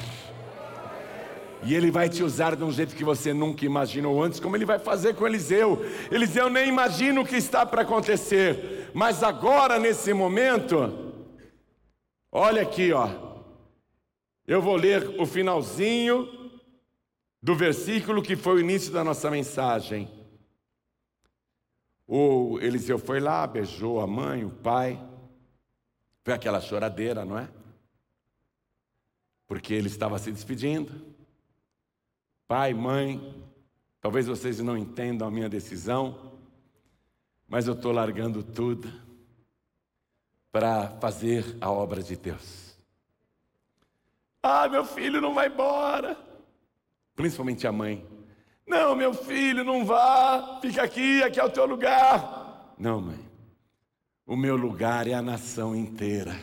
E 1.64 1.74
Ele 1.74 1.90
vai 1.90 2.08
te 2.08 2.24
usar 2.24 2.56
de 2.56 2.64
um 2.64 2.72
jeito 2.72 2.96
que 2.96 3.04
você 3.04 3.32
nunca 3.32 3.64
imaginou 3.64 4.22
antes, 4.22 4.40
como 4.40 4.56
Ele 4.56 4.64
vai 4.64 4.78
fazer 4.78 5.14
com 5.14 5.26
Eliseu. 5.26 5.84
Eliseu 6.10 6.50
nem 6.50 6.68
imagina 6.68 7.20
o 7.20 7.26
que 7.26 7.36
está 7.36 7.64
para 7.64 7.82
acontecer, 7.82 8.90
mas 8.92 9.22
agora, 9.22 9.78
nesse 9.78 10.12
momento, 10.12 11.01
olha 12.32 12.62
aqui, 12.62 12.92
ó. 12.92 13.08
Eu 14.46 14.60
vou 14.60 14.74
ler 14.74 15.20
o 15.20 15.26
finalzinho 15.26 16.50
do 17.40 17.54
versículo 17.54 18.22
que 18.22 18.34
foi 18.34 18.54
o 18.54 18.60
início 18.60 18.92
da 18.92 19.04
nossa 19.04 19.30
mensagem. 19.30 20.10
O 22.06 22.58
Eliseu 22.60 22.98
foi 22.98 23.20
lá, 23.20 23.46
beijou 23.46 24.00
a 24.00 24.06
mãe, 24.06 24.44
o 24.44 24.50
pai. 24.50 25.00
Foi 26.24 26.34
aquela 26.34 26.60
choradeira, 26.60 27.24
não 27.24 27.38
é? 27.38 27.48
Porque 29.46 29.74
ele 29.74 29.88
estava 29.88 30.18
se 30.18 30.32
despedindo. 30.32 31.14
Pai, 32.48 32.74
mãe, 32.74 33.42
talvez 34.00 34.26
vocês 34.26 34.58
não 34.60 34.76
entendam 34.76 35.26
a 35.26 35.30
minha 35.30 35.48
decisão, 35.48 36.32
mas 37.48 37.66
eu 37.66 37.74
estou 37.74 37.92
largando 37.92 38.42
tudo 38.42 38.92
para 40.52 40.88
fazer 41.00 41.56
a 41.60 41.70
obra 41.70 42.02
de 42.02 42.14
Deus. 42.14 42.76
Ah, 44.42 44.68
meu 44.68 44.84
filho 44.84 45.20
não 45.20 45.32
vai 45.32 45.48
embora. 45.48 46.16
Principalmente 47.16 47.66
a 47.66 47.72
mãe. 47.72 48.06
Não, 48.66 48.94
meu 48.94 49.14
filho, 49.14 49.64
não 49.64 49.84
vá. 49.84 50.58
Fica 50.60 50.82
aqui, 50.82 51.22
aqui 51.22 51.40
é 51.40 51.44
o 51.44 51.50
teu 51.50 51.64
lugar. 51.64 52.74
Não, 52.78 53.00
mãe. 53.00 53.18
O 54.26 54.36
meu 54.36 54.56
lugar 54.56 55.08
é 55.08 55.14
a 55.14 55.22
nação 55.22 55.74
inteira. 55.74 56.38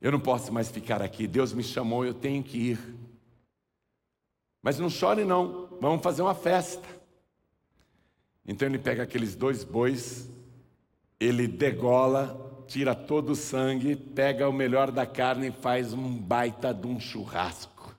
Eu 0.00 0.10
não 0.10 0.20
posso 0.20 0.52
mais 0.52 0.70
ficar 0.70 1.02
aqui. 1.02 1.26
Deus 1.26 1.52
me 1.52 1.62
chamou, 1.62 2.04
eu 2.04 2.14
tenho 2.14 2.42
que 2.42 2.58
ir. 2.58 2.78
Mas 4.62 4.78
não 4.78 4.88
chore, 4.88 5.24
não. 5.24 5.68
Vamos 5.80 6.02
fazer 6.02 6.22
uma 6.22 6.34
festa. 6.34 6.86
Então 8.46 8.68
ele 8.68 8.78
pega 8.78 9.02
aqueles 9.02 9.34
dois 9.34 9.64
bois, 9.64 10.30
ele 11.18 11.46
degola, 11.46 12.53
tira 12.66 12.94
todo 12.94 13.30
o 13.30 13.36
sangue, 13.36 13.96
pega 13.96 14.48
o 14.48 14.52
melhor 14.52 14.90
da 14.90 15.06
carne 15.06 15.48
e 15.48 15.52
faz 15.52 15.92
um 15.92 16.16
baita 16.16 16.72
de 16.72 16.86
um 16.86 16.98
churrasco. 16.98 17.94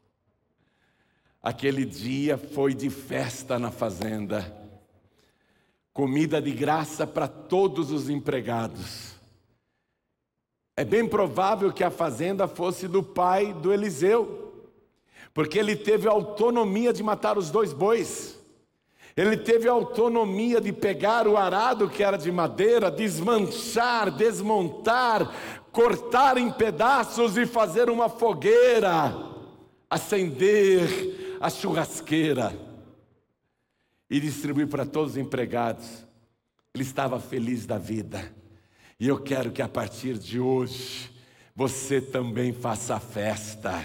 Aquele 1.41 1.85
dia 1.85 2.37
foi 2.37 2.73
de 2.73 2.89
festa 2.89 3.59
na 3.59 3.71
fazenda 3.71 4.65
comida 5.95 6.41
de 6.41 6.51
graça 6.51 7.07
para 7.07 7.25
todos 7.25 7.89
os 7.89 8.09
empregados. 8.09 9.15
É 10.75 10.83
bem 10.83 11.07
provável 11.07 11.71
que 11.71 11.85
a 11.85 11.89
fazenda 11.89 12.49
fosse 12.49 12.85
do 12.85 13.01
pai 13.01 13.53
do 13.53 13.71
Eliseu, 13.71 14.67
porque 15.33 15.57
ele 15.57 15.73
teve 15.73 16.05
a 16.09 16.11
autonomia 16.11 16.91
de 16.91 17.01
matar 17.01 17.37
os 17.37 17.49
dois 17.49 17.71
bois. 17.71 18.34
Ele 19.15 19.37
teve 19.37 19.69
a 19.69 19.71
autonomia 19.71 20.59
de 20.59 20.73
pegar 20.73 21.25
o 21.25 21.37
arado 21.37 21.89
que 21.89 22.03
era 22.03 22.17
de 22.17 22.29
madeira, 22.29 22.91
desmanchar, 22.91 24.11
desmontar, 24.11 25.33
cortar 25.71 26.37
em 26.37 26.51
pedaços 26.51 27.37
e 27.37 27.45
fazer 27.45 27.89
uma 27.89 28.09
fogueira, 28.09 29.15
acender 29.89 31.37
a 31.39 31.49
churrasqueira 31.49 32.53
e 34.09 34.19
distribuir 34.19 34.67
para 34.67 34.85
todos 34.85 35.11
os 35.11 35.17
empregados. 35.17 36.05
Ele 36.73 36.83
estava 36.83 37.17
feliz 37.17 37.65
da 37.65 37.77
vida. 37.77 38.33
E 38.99 39.07
eu 39.07 39.17
quero 39.17 39.49
que 39.49 39.61
a 39.61 39.67
partir 39.69 40.17
de 40.17 40.41
hoje 40.41 41.09
você 41.55 42.01
também 42.01 42.51
faça 42.51 42.99
festa. 42.99 43.81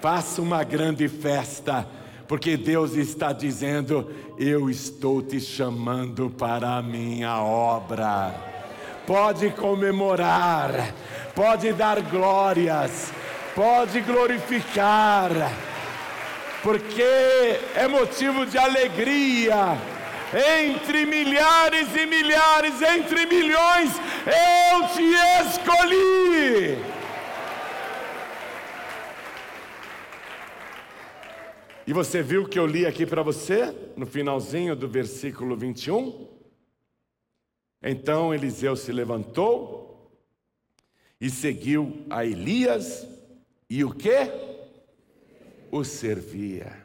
Faça 0.00 0.42
uma 0.42 0.64
grande 0.64 1.08
festa 1.08 1.88
porque 2.28 2.56
Deus 2.56 2.94
está 2.94 3.32
dizendo: 3.32 4.10
Eu 4.38 4.68
estou 4.68 5.22
te 5.22 5.40
chamando 5.40 6.30
para 6.30 6.76
a 6.76 6.82
minha 6.82 7.40
obra. 7.40 8.34
Pode 9.06 9.50
comemorar, 9.50 10.92
pode 11.34 11.72
dar 11.72 12.00
glórias, 12.02 13.12
pode 13.54 14.00
glorificar, 14.00 15.30
porque 16.62 17.02
é 17.74 17.86
motivo 17.88 18.44
de 18.44 18.58
alegria. 18.58 19.78
Entre 20.60 21.06
milhares 21.06 21.86
e 21.94 22.04
milhares, 22.04 22.82
entre 22.82 23.26
milhões, 23.26 23.92
eu 24.26 24.88
te 24.88 25.48
escolhi. 25.48 26.95
E 31.86 31.92
você 31.92 32.20
viu 32.20 32.42
o 32.42 32.48
que 32.48 32.58
eu 32.58 32.66
li 32.66 32.84
aqui 32.84 33.06
para 33.06 33.22
você, 33.22 33.72
no 33.96 34.06
finalzinho 34.06 34.74
do 34.74 34.88
versículo 34.88 35.56
21? 35.56 36.26
Então 37.80 38.34
Eliseu 38.34 38.74
se 38.74 38.90
levantou 38.90 40.10
e 41.20 41.30
seguiu 41.30 42.04
a 42.10 42.24
Elias, 42.24 43.06
e 43.70 43.84
o 43.84 43.94
que? 43.94 44.10
O 45.70 45.84
servia. 45.84 46.76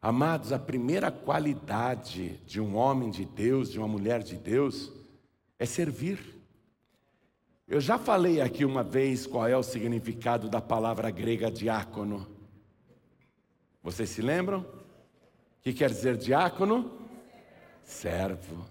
Amados, 0.00 0.52
a 0.52 0.60
primeira 0.60 1.10
qualidade 1.10 2.36
de 2.46 2.60
um 2.60 2.76
homem 2.76 3.10
de 3.10 3.24
Deus, 3.24 3.68
de 3.68 3.78
uma 3.78 3.88
mulher 3.88 4.22
de 4.22 4.36
Deus, 4.36 4.92
é 5.58 5.66
servir. 5.66 6.20
Eu 7.66 7.80
já 7.80 7.98
falei 7.98 8.40
aqui 8.40 8.64
uma 8.64 8.84
vez 8.84 9.26
qual 9.26 9.48
é 9.48 9.56
o 9.56 9.62
significado 9.62 10.48
da 10.48 10.60
palavra 10.60 11.10
grega 11.10 11.50
diácono. 11.50 12.41
Vocês 13.82 14.10
se 14.10 14.22
lembram? 14.22 14.60
O 14.60 15.62
que 15.62 15.72
quer 15.72 15.90
dizer 15.90 16.16
diácono? 16.16 16.98
Servo. 17.82 18.64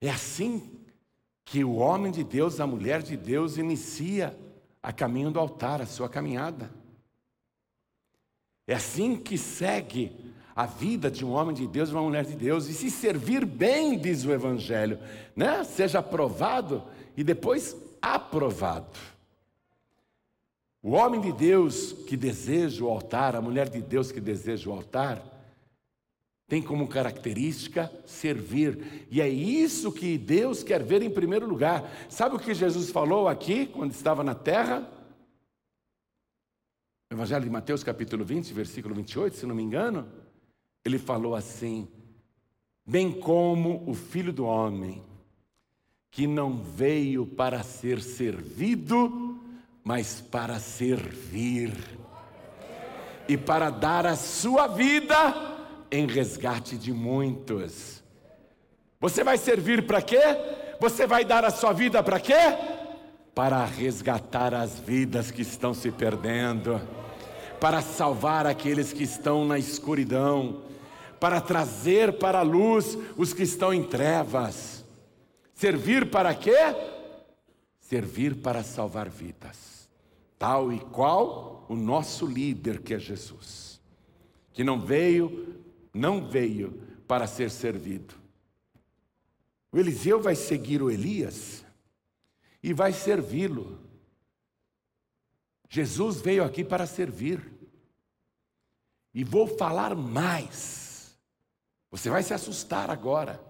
É 0.00 0.10
assim 0.10 0.78
que 1.44 1.64
o 1.64 1.76
homem 1.76 2.12
de 2.12 2.22
Deus, 2.22 2.60
a 2.60 2.66
mulher 2.66 3.02
de 3.02 3.16
Deus, 3.16 3.56
inicia 3.56 4.38
a 4.82 4.92
caminho 4.92 5.30
do 5.30 5.40
altar, 5.40 5.80
a 5.80 5.86
sua 5.86 6.08
caminhada. 6.08 6.70
É 8.66 8.74
assim 8.74 9.16
que 9.16 9.38
segue 9.38 10.34
a 10.54 10.66
vida 10.66 11.10
de 11.10 11.24
um 11.24 11.30
homem 11.30 11.54
de 11.54 11.66
Deus, 11.66 11.90
uma 11.90 12.02
mulher 12.02 12.24
de 12.24 12.34
Deus, 12.34 12.68
e 12.68 12.74
se 12.74 12.90
servir 12.90 13.46
bem, 13.46 13.98
diz 13.98 14.24
o 14.24 14.32
Evangelho, 14.32 14.98
né? 15.34 15.64
seja 15.64 16.00
aprovado 16.00 16.82
e 17.16 17.24
depois 17.24 17.76
aprovado. 18.02 18.98
O 20.82 20.92
homem 20.92 21.20
de 21.20 21.32
Deus 21.32 21.92
que 21.92 22.16
deseja 22.16 22.84
o 22.84 22.88
altar, 22.88 23.34
a 23.34 23.42
mulher 23.42 23.68
de 23.68 23.80
Deus 23.80 24.12
que 24.12 24.20
deseja 24.20 24.70
o 24.70 24.72
altar, 24.72 25.22
tem 26.46 26.62
como 26.62 26.88
característica 26.88 27.92
servir. 28.06 29.06
E 29.10 29.20
é 29.20 29.28
isso 29.28 29.92
que 29.92 30.16
Deus 30.16 30.62
quer 30.62 30.82
ver 30.82 31.02
em 31.02 31.10
primeiro 31.10 31.46
lugar. 31.46 31.90
Sabe 32.08 32.36
o 32.36 32.38
que 32.38 32.54
Jesus 32.54 32.90
falou 32.90 33.28
aqui 33.28 33.66
quando 33.66 33.92
estava 33.92 34.24
na 34.24 34.34
terra? 34.34 34.90
Evangelho 37.10 37.44
de 37.44 37.50
Mateus, 37.50 37.82
capítulo 37.82 38.24
20, 38.24 38.52
versículo 38.54 38.94
28, 38.94 39.36
se 39.36 39.46
não 39.46 39.54
me 39.54 39.62
engano. 39.62 40.08
Ele 40.84 40.98
falou 40.98 41.34
assim: 41.34 41.88
Bem 42.86 43.12
como 43.12 43.84
o 43.86 43.92
filho 43.92 44.32
do 44.32 44.44
homem, 44.44 45.02
que 46.10 46.26
não 46.26 46.56
veio 46.56 47.26
para 47.26 47.62
ser 47.62 48.00
servido, 48.00 49.27
mas 49.88 50.20
para 50.20 50.60
servir 50.60 51.72
e 53.26 53.38
para 53.38 53.70
dar 53.70 54.04
a 54.04 54.16
sua 54.16 54.66
vida 54.66 55.16
em 55.90 56.06
resgate 56.06 56.76
de 56.76 56.92
muitos. 56.92 58.02
Você 59.00 59.24
vai 59.24 59.38
servir 59.38 59.86
para 59.86 60.02
quê? 60.02 60.20
Você 60.78 61.06
vai 61.06 61.24
dar 61.24 61.42
a 61.42 61.50
sua 61.50 61.72
vida 61.72 62.02
para 62.02 62.20
quê? 62.20 62.34
Para 63.34 63.64
resgatar 63.64 64.52
as 64.52 64.78
vidas 64.78 65.30
que 65.30 65.40
estão 65.40 65.72
se 65.72 65.90
perdendo, 65.90 66.78
para 67.58 67.80
salvar 67.80 68.46
aqueles 68.46 68.92
que 68.92 69.04
estão 69.04 69.46
na 69.46 69.58
escuridão, 69.58 70.64
para 71.18 71.40
trazer 71.40 72.18
para 72.18 72.40
a 72.40 72.42
luz 72.42 72.98
os 73.16 73.32
que 73.32 73.42
estão 73.42 73.72
em 73.72 73.82
trevas. 73.82 74.84
Servir 75.54 76.10
para 76.10 76.34
quê? 76.34 76.58
Servir 77.80 78.34
para 78.34 78.62
salvar 78.62 79.08
vidas 79.08 79.67
tal 80.38 80.72
e 80.72 80.78
qual 80.78 81.66
o 81.68 81.74
nosso 81.74 82.26
líder 82.26 82.80
que 82.80 82.94
é 82.94 82.98
Jesus, 82.98 83.80
que 84.52 84.62
não 84.62 84.80
veio, 84.80 85.62
não 85.92 86.26
veio 86.26 86.80
para 87.06 87.26
ser 87.26 87.50
servido. 87.50 88.14
O 89.72 89.78
Eliseu 89.78 90.20
vai 90.20 90.34
seguir 90.34 90.82
o 90.82 90.90
Elias 90.90 91.64
e 92.62 92.72
vai 92.72 92.92
servi-lo. 92.92 93.78
Jesus 95.68 96.20
veio 96.20 96.42
aqui 96.42 96.64
para 96.64 96.86
servir. 96.86 97.58
E 99.12 99.24
vou 99.24 99.46
falar 99.46 99.94
mais. 99.94 101.18
Você 101.90 102.08
vai 102.08 102.22
se 102.22 102.32
assustar 102.32 102.90
agora. 102.90 103.42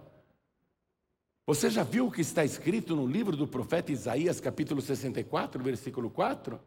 Você 1.45 1.69
já 1.69 1.83
viu 1.83 2.07
o 2.07 2.11
que 2.11 2.21
está 2.21 2.43
escrito 2.45 2.95
no 2.95 3.07
livro 3.07 3.35
do 3.35 3.47
profeta 3.47 3.91
Isaías, 3.91 4.39
capítulo 4.39 4.81
64, 4.81 5.63
versículo 5.63 6.09
4? 6.09 6.59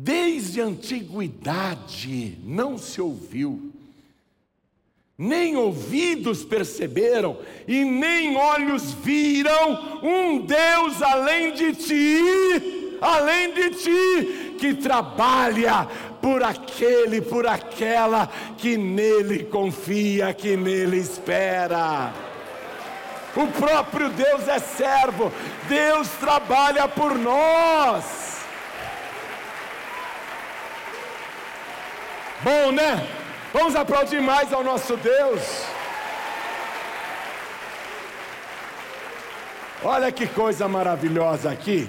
Desde 0.00 0.60
a 0.60 0.66
antiguidade 0.66 2.38
não 2.44 2.78
se 2.78 3.00
ouviu, 3.00 3.72
nem 5.18 5.56
ouvidos 5.56 6.44
perceberam, 6.44 7.36
e 7.66 7.84
nem 7.84 8.36
olhos 8.36 8.92
viram 8.92 9.98
um 10.00 10.46
Deus 10.46 11.02
além 11.02 11.52
de 11.52 11.74
ti, 11.74 12.96
além 13.00 13.52
de 13.52 13.70
ti, 13.70 14.56
que 14.60 14.74
trabalha 14.74 15.88
por 16.22 16.44
aquele, 16.44 17.20
por 17.20 17.44
aquela 17.44 18.30
que 18.56 18.76
nele 18.76 19.46
confia, 19.46 20.32
que 20.32 20.56
nele 20.56 20.98
espera. 20.98 22.14
O 23.34 23.48
próprio 23.48 24.10
Deus 24.10 24.46
é 24.46 24.60
servo, 24.60 25.32
Deus 25.68 26.08
trabalha 26.20 26.86
por 26.86 27.18
nós. 27.18 28.27
Bom, 32.42 32.70
né? 32.70 33.04
Vamos 33.52 33.74
aplaudir 33.74 34.20
mais 34.20 34.52
ao 34.52 34.62
nosso 34.62 34.96
Deus. 34.96 35.42
Olha 39.82 40.12
que 40.12 40.24
coisa 40.28 40.68
maravilhosa 40.68 41.50
aqui. 41.50 41.88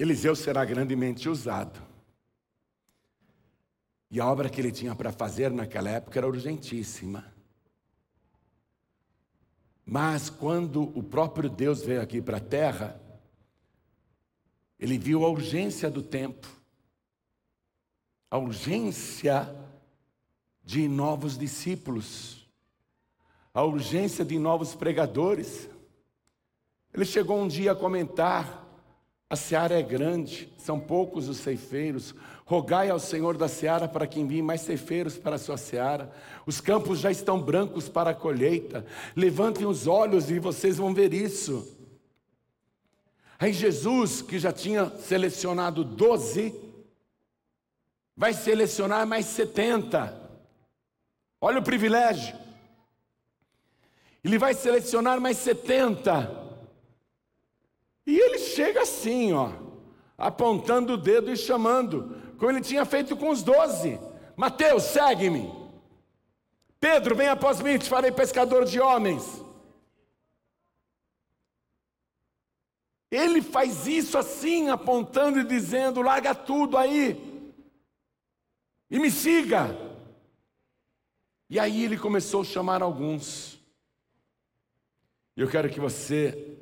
Eliseu 0.00 0.34
será 0.34 0.64
grandemente 0.64 1.28
usado. 1.28 1.80
E 4.10 4.18
a 4.18 4.26
obra 4.26 4.48
que 4.48 4.60
ele 4.60 4.72
tinha 4.72 4.96
para 4.96 5.12
fazer 5.12 5.52
naquela 5.52 5.88
época 5.88 6.18
era 6.18 6.26
urgentíssima. 6.26 7.24
Mas 9.86 10.28
quando 10.28 10.82
o 10.98 11.04
próprio 11.04 11.48
Deus 11.48 11.82
veio 11.82 12.02
aqui 12.02 12.20
para 12.20 12.38
a 12.38 12.40
terra, 12.40 13.00
ele 14.78 14.98
viu 14.98 15.24
a 15.24 15.28
urgência 15.28 15.88
do 15.88 16.02
tempo 16.02 16.57
a 18.30 18.36
urgência 18.36 19.48
de 20.62 20.86
novos 20.86 21.38
discípulos, 21.38 22.46
a 23.54 23.62
urgência 23.64 24.24
de 24.24 24.38
novos 24.38 24.74
pregadores. 24.74 25.68
Ele 26.92 27.04
chegou 27.04 27.40
um 27.40 27.48
dia 27.48 27.72
a 27.72 27.76
comentar: 27.76 28.66
a 29.30 29.36
seara 29.36 29.78
é 29.78 29.82
grande, 29.82 30.52
são 30.58 30.78
poucos 30.78 31.28
os 31.28 31.38
ceifeiros. 31.38 32.14
Rogai 32.44 32.88
ao 32.88 32.98
Senhor 32.98 33.36
da 33.36 33.46
seara 33.46 33.86
para 33.86 34.06
que 34.06 34.20
envie 34.20 34.40
mais 34.40 34.62
ceifeiros 34.62 35.18
para 35.18 35.36
a 35.36 35.38
sua 35.38 35.58
seara. 35.58 36.10
Os 36.46 36.62
campos 36.62 36.98
já 36.98 37.10
estão 37.10 37.40
brancos 37.40 37.90
para 37.90 38.10
a 38.10 38.14
colheita. 38.14 38.86
Levantem 39.14 39.66
os 39.66 39.86
olhos 39.86 40.30
e 40.30 40.38
vocês 40.38 40.78
vão 40.78 40.94
ver 40.94 41.12
isso. 41.12 41.76
Aí 43.38 43.52
Jesus, 43.52 44.22
que 44.22 44.38
já 44.38 44.50
tinha 44.50 44.90
selecionado 44.98 45.84
doze, 45.84 46.54
vai 48.18 48.34
selecionar 48.34 49.06
mais 49.06 49.26
70. 49.26 50.12
Olha 51.40 51.60
o 51.60 51.62
privilégio. 51.62 52.36
Ele 54.24 54.36
vai 54.36 54.54
selecionar 54.54 55.20
mais 55.20 55.36
70. 55.36 56.28
E 58.04 58.18
ele 58.18 58.40
chega 58.40 58.82
assim, 58.82 59.32
ó, 59.32 59.52
apontando 60.16 60.94
o 60.94 60.96
dedo 60.96 61.30
e 61.30 61.36
chamando, 61.36 62.20
como 62.38 62.50
ele 62.50 62.60
tinha 62.60 62.84
feito 62.84 63.16
com 63.16 63.30
os 63.30 63.44
doze. 63.44 64.00
Mateus, 64.36 64.82
segue-me. 64.82 65.52
Pedro, 66.80 67.14
vem 67.14 67.28
após 67.28 67.60
mim, 67.60 67.78
te 67.78 67.88
farei 67.88 68.10
pescador 68.10 68.64
de 68.64 68.80
homens. 68.80 69.44
Ele 73.12 73.40
faz 73.40 73.86
isso 73.86 74.18
assim, 74.18 74.70
apontando 74.70 75.38
e 75.38 75.44
dizendo: 75.44 76.02
larga 76.02 76.34
tudo 76.34 76.76
aí 76.76 77.27
e 78.90 78.98
me 78.98 79.10
siga. 79.10 79.76
E 81.50 81.58
aí 81.58 81.84
ele 81.84 81.96
começou 81.96 82.42
a 82.42 82.44
chamar 82.44 82.82
alguns. 82.82 83.58
Eu 85.36 85.48
quero 85.48 85.70
que 85.70 85.80
você 85.80 86.58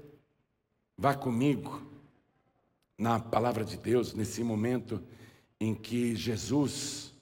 vá 0.97 1.14
comigo 1.14 1.83
na 2.99 3.18
palavra 3.18 3.64
de 3.64 3.77
Deus, 3.77 4.14
nesse 4.14 4.43
momento 4.43 5.03
em 5.61 5.74
que 5.74 6.14
Jesus 6.14 7.12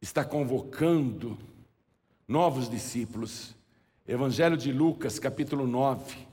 está 0.00 0.24
convocando 0.24 1.38
novos 2.26 2.68
discípulos. 2.68 3.54
Evangelho 4.06 4.56
de 4.56 4.72
Lucas, 4.72 5.18
capítulo 5.18 5.66
9. 5.66 6.26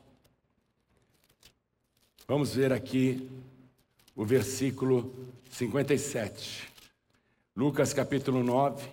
Vamos 2.27 2.53
ver 2.53 2.73
aqui 2.73 3.29
o 4.15 4.25
versículo 4.25 5.13
57. 5.49 6.68
Lucas 7.59 7.91
capítulo 7.91 8.41
9, 8.41 8.87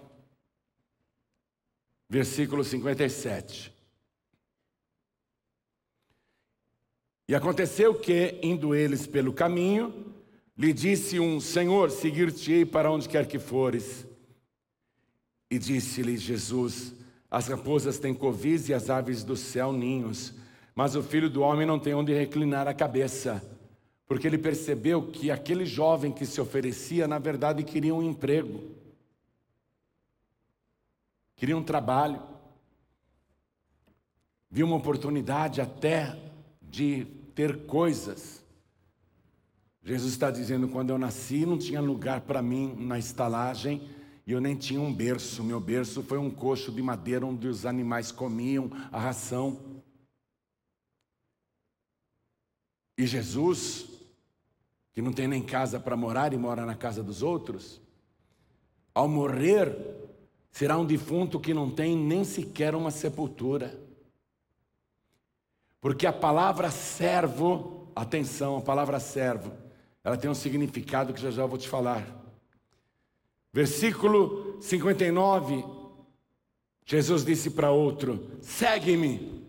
versículo 2.09 2.64
57. 2.64 3.73
E 7.29 7.35
aconteceu 7.37 7.95
que, 7.95 8.41
indo 8.43 8.75
eles 8.75 9.07
pelo 9.07 9.33
caminho, 9.33 10.12
lhe 10.59 10.73
disse 10.73 11.21
um: 11.21 11.39
Senhor, 11.39 11.93
seguir-te-ei 11.93 12.67
para 12.67 12.91
onde 12.91 13.09
quer 13.09 13.29
que 13.29 13.39
fores. 13.39 14.05
E 15.49 15.61
disse-lhe 15.61 16.17
Jesus: 16.17 16.93
As 17.31 17.47
raposas 17.47 18.01
têm 18.01 18.12
covis 18.12 18.69
e 18.69 18.75
as 18.75 18.91
aves 18.91 19.23
do 19.23 19.37
céu 19.37 19.73
ninhos 19.73 20.35
mas 20.77 20.95
o 20.95 21.03
filho 21.03 21.31
do 21.31 21.41
homem 21.41 21.67
não 21.67 21.79
tem 21.79 21.95
onde 21.95 22.12
reclinar 22.12 22.69
a 22.69 22.75
cabeça, 22.75 23.43
porque 24.07 24.27
ele 24.27 24.39
percebeu 24.39 25.11
que 25.11 25.31
aquele 25.31 25.67
jovem 25.67 26.13
que 26.13 26.25
se 26.25 26.41
oferecia, 26.41 27.09
na 27.09 27.19
verdade, 27.19 27.65
queria 27.65 27.95
um 27.95 28.03
emprego, 28.03 28.71
queria 31.35 31.57
um 31.57 31.63
trabalho, 31.63 32.23
viu 34.51 34.67
uma 34.67 34.77
oportunidade 34.77 35.61
até 35.61 36.17
de 36.63 37.05
ter 37.35 37.67
coisas. 37.67 38.45
Jesus 39.83 40.13
está 40.13 40.31
dizendo: 40.31 40.69
quando 40.69 40.91
eu 40.91 40.99
nasci, 40.99 41.45
não 41.45 41.59
tinha 41.59 41.81
lugar 41.81 42.21
para 42.23 42.41
mim 42.41 42.75
na 42.79 42.99
estalagem. 42.99 43.89
E 44.27 44.33
eu 44.33 44.41
nem 44.41 44.57
tinha 44.57 44.81
um 44.81 44.93
berço, 44.93 45.45
meu 45.45 45.61
berço 45.61 46.03
foi 46.03 46.19
um 46.19 46.29
coxo 46.29 46.73
de 46.73 46.83
madeira 46.83 47.25
onde 47.25 47.47
os 47.47 47.65
animais 47.65 48.11
comiam 48.11 48.69
a 48.91 48.99
ração. 48.99 49.85
E 52.99 53.07
Jesus, 53.07 53.96
que 54.97 55.03
não 55.03 55.13
tem 55.13 55.29
nem 55.29 55.43
casa 55.43 55.79
para 55.79 55.95
morar 55.95 56.33
e 56.33 56.39
mora 56.39 56.65
na 56.65 56.75
casa 56.75 57.03
dos 57.03 57.23
outros, 57.23 57.83
ao 58.95 59.07
morrer, 59.07 59.77
será 60.51 60.79
um 60.79 60.87
defunto 60.87 61.39
que 61.39 61.53
não 61.53 61.71
tem 61.71 61.95
nem 61.95 62.25
sequer 62.25 62.75
uma 62.75 62.91
sepultura. 62.91 63.79
Porque 65.83 66.07
a 66.07 66.13
palavra 66.15 66.71
servo, 66.71 67.93
atenção, 67.95 68.57
a 68.57 68.63
palavra 68.63 68.99
servo, 68.99 69.53
ela 70.03 70.17
tem 70.17 70.31
um 70.31 70.35
significado 70.35 71.13
que 71.13 71.21
já 71.21 71.31
já 71.31 71.45
vou 71.45 71.59
te 71.59 71.69
falar. 71.69 72.03
Versículo 73.53 74.57
59, 74.63 75.63
Jesus 76.87 77.23
disse 77.23 77.51
para 77.51 77.71
outro: 77.71 78.39
segue-me. 78.41 79.45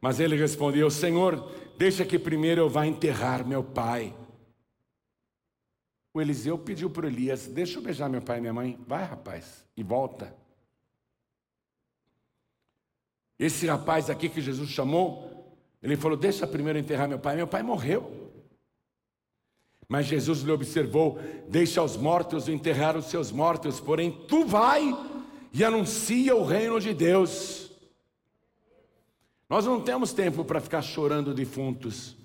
Mas 0.00 0.18
ele 0.18 0.34
respondeu: 0.34 0.90
Senhor, 0.90 1.46
Deixa 1.80 2.04
que 2.04 2.18
primeiro 2.18 2.60
eu 2.60 2.68
vá 2.68 2.86
enterrar 2.86 3.42
meu 3.42 3.64
pai. 3.64 4.14
O 6.12 6.20
Eliseu 6.20 6.58
pediu 6.58 6.90
para 6.90 7.06
Elias: 7.06 7.46
Deixa 7.46 7.78
eu 7.78 7.82
beijar 7.82 8.08
meu 8.08 8.22
pai 8.22 8.38
e 8.38 8.40
minha 8.40 8.52
mãe. 8.52 8.78
Vai, 8.86 9.04
rapaz, 9.04 9.64
e 9.76 9.82
volta. 9.82 10.34
Esse 13.38 13.66
rapaz 13.66 14.10
aqui 14.10 14.28
que 14.28 14.40
Jesus 14.40 14.70
chamou, 14.70 15.56
ele 15.82 15.96
falou: 15.96 16.16
Deixa 16.16 16.46
primeiro 16.46 16.78
enterrar 16.78 17.08
meu 17.08 17.18
pai. 17.18 17.36
Meu 17.36 17.46
pai 17.46 17.62
morreu. 17.62 18.30
Mas 19.88 20.06
Jesus 20.06 20.42
lhe 20.42 20.52
observou: 20.52 21.18
Deixa 21.48 21.82
os 21.82 21.96
mortos 21.96 22.48
enterrar 22.48 22.96
os 22.96 23.06
seus 23.06 23.32
mortos, 23.32 23.80
porém 23.80 24.12
tu 24.28 24.44
vai 24.44 24.92
e 25.52 25.64
anuncia 25.64 26.36
o 26.36 26.44
reino 26.44 26.80
de 26.80 26.94
Deus. 26.94 27.72
Nós 29.48 29.66
não 29.66 29.80
temos 29.82 30.12
tempo 30.12 30.44
para 30.44 30.60
ficar 30.60 30.80
chorando 30.80 31.34
defuntos. 31.34 32.16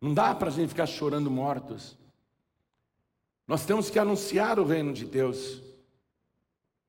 Não 0.00 0.14
dá 0.14 0.32
para 0.32 0.50
a 0.50 0.52
gente 0.52 0.68
ficar 0.68 0.86
chorando 0.86 1.28
mortos. 1.28 1.97
Nós 3.48 3.64
temos 3.64 3.88
que 3.88 3.98
anunciar 3.98 4.60
o 4.60 4.64
reino 4.64 4.92
de 4.92 5.06
Deus, 5.06 5.62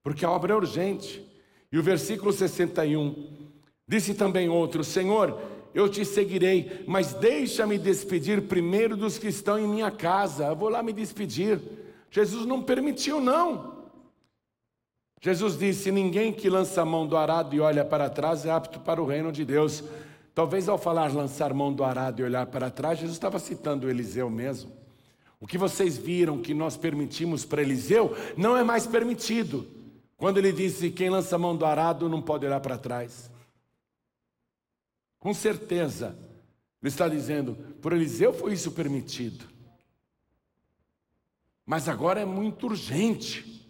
porque 0.04 0.26
a 0.26 0.30
obra 0.30 0.52
é 0.52 0.56
urgente. 0.58 1.26
E 1.72 1.78
o 1.78 1.84
versículo 1.84 2.34
61 2.34 3.48
disse 3.88 4.14
também 4.14 4.50
outro: 4.50 4.84
Senhor, 4.84 5.40
eu 5.74 5.88
te 5.88 6.04
seguirei, 6.04 6.84
mas 6.86 7.14
deixa-me 7.14 7.78
despedir 7.78 8.42
primeiro 8.42 8.98
dos 8.98 9.18
que 9.18 9.28
estão 9.28 9.58
em 9.58 9.68
minha 9.68 9.90
casa. 9.90 10.48
Eu 10.48 10.56
vou 10.56 10.68
lá 10.68 10.84
me 10.84 10.92
despedir. 10.92 11.62
Jesus 12.12 12.46
não 12.46 12.62
permitiu, 12.62 13.22
não. 13.22 13.88
Jesus 15.22 15.58
disse: 15.58 15.94
Ninguém 15.94 16.34
que 16.34 16.50
lança 16.50 16.82
a 16.82 16.86
mão 16.86 17.08
do 17.08 17.16
arado 17.16 17.56
e 17.56 17.62
olha 17.62 17.86
para 17.86 18.10
trás 18.10 18.46
é 18.46 18.52
apto 18.52 18.82
para 18.82 19.02
o 19.02 19.06
reino 19.06 19.32
de 19.32 19.46
Deus. 19.46 19.82
Talvez 20.36 20.68
ao 20.68 20.78
falar 20.78 21.14
lançar 21.14 21.54
mão 21.54 21.72
do 21.72 21.86
arado 21.86 22.20
e 22.20 22.24
olhar 22.24 22.48
para 22.48 22.70
trás, 22.70 23.00
Jesus 23.00 23.16
estava 23.16 23.40
citando 23.40 23.90
Eliseu 23.90 24.30
mesmo. 24.30 24.79
O 25.40 25.48
que 25.48 25.58
vocês 25.58 25.98
viram 25.98 26.42
que 26.42 26.54
nós 26.54 26.76
permitimos 26.76 27.46
para 27.46 27.62
Eliseu 27.62 28.16
não 28.36 28.58
é 28.58 28.64
mais 28.64 28.86
permitido. 28.86 29.68
Quando 30.18 30.38
ele 30.38 30.52
disse: 30.52 30.92
Quem 30.92 31.10
lança 31.10 31.36
a 31.36 31.40
mão 31.40 31.56
do 31.56 31.66
arado 31.66 32.10
não 32.10 32.22
pode 32.22 32.46
olhar 32.46 32.60
para 32.60 32.78
trás. 32.78 33.32
Com 35.18 35.34
certeza, 35.34 36.18
ele 36.82 36.90
está 36.90 37.08
dizendo: 37.08 37.56
por 37.82 37.94
Eliseu 37.94 38.34
foi 38.34 38.54
isso 38.54 38.72
permitido. 38.72 39.46
Mas 41.66 41.88
agora 41.88 42.20
é 42.20 42.26
muito 42.26 42.68
urgente. 42.68 43.70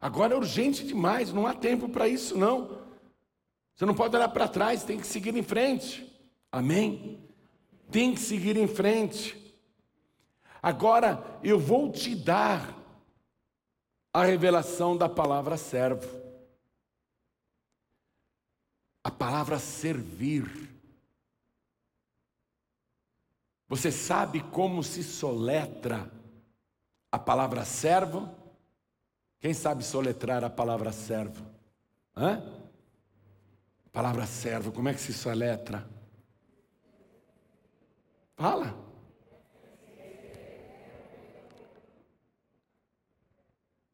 Agora 0.00 0.34
é 0.34 0.36
urgente 0.36 0.84
demais, 0.84 1.32
não 1.32 1.46
há 1.46 1.54
tempo 1.54 1.88
para 1.88 2.08
isso 2.08 2.36
não. 2.36 2.78
Você 3.74 3.86
não 3.86 3.94
pode 3.94 4.14
olhar 4.14 4.28
para 4.28 4.48
trás, 4.48 4.84
tem 4.84 4.98
que 4.98 5.06
seguir 5.06 5.34
em 5.36 5.42
frente. 5.42 6.10
Amém? 6.50 7.18
Tem 7.90 8.14
que 8.14 8.20
seguir 8.20 8.56
em 8.56 8.68
frente. 8.68 9.43
Agora 10.64 11.22
eu 11.42 11.58
vou 11.58 11.92
te 11.92 12.16
dar 12.16 12.74
a 14.10 14.24
revelação 14.24 14.96
da 14.96 15.10
palavra 15.10 15.58
servo. 15.58 16.08
A 19.04 19.10
palavra 19.10 19.58
servir. 19.58 20.72
Você 23.68 23.92
sabe 23.92 24.40
como 24.40 24.82
se 24.82 25.04
soletra 25.04 26.10
a 27.12 27.18
palavra 27.18 27.62
servo? 27.66 28.34
Quem 29.40 29.52
sabe 29.52 29.84
soletrar 29.84 30.42
a 30.44 30.48
palavra 30.48 30.92
servo? 30.92 31.44
Hã? 32.16 32.42
Palavra 33.92 34.24
servo, 34.24 34.72
como 34.72 34.88
é 34.88 34.94
que 34.94 35.00
se 35.02 35.12
soletra? 35.12 35.86
Fala. 38.34 38.83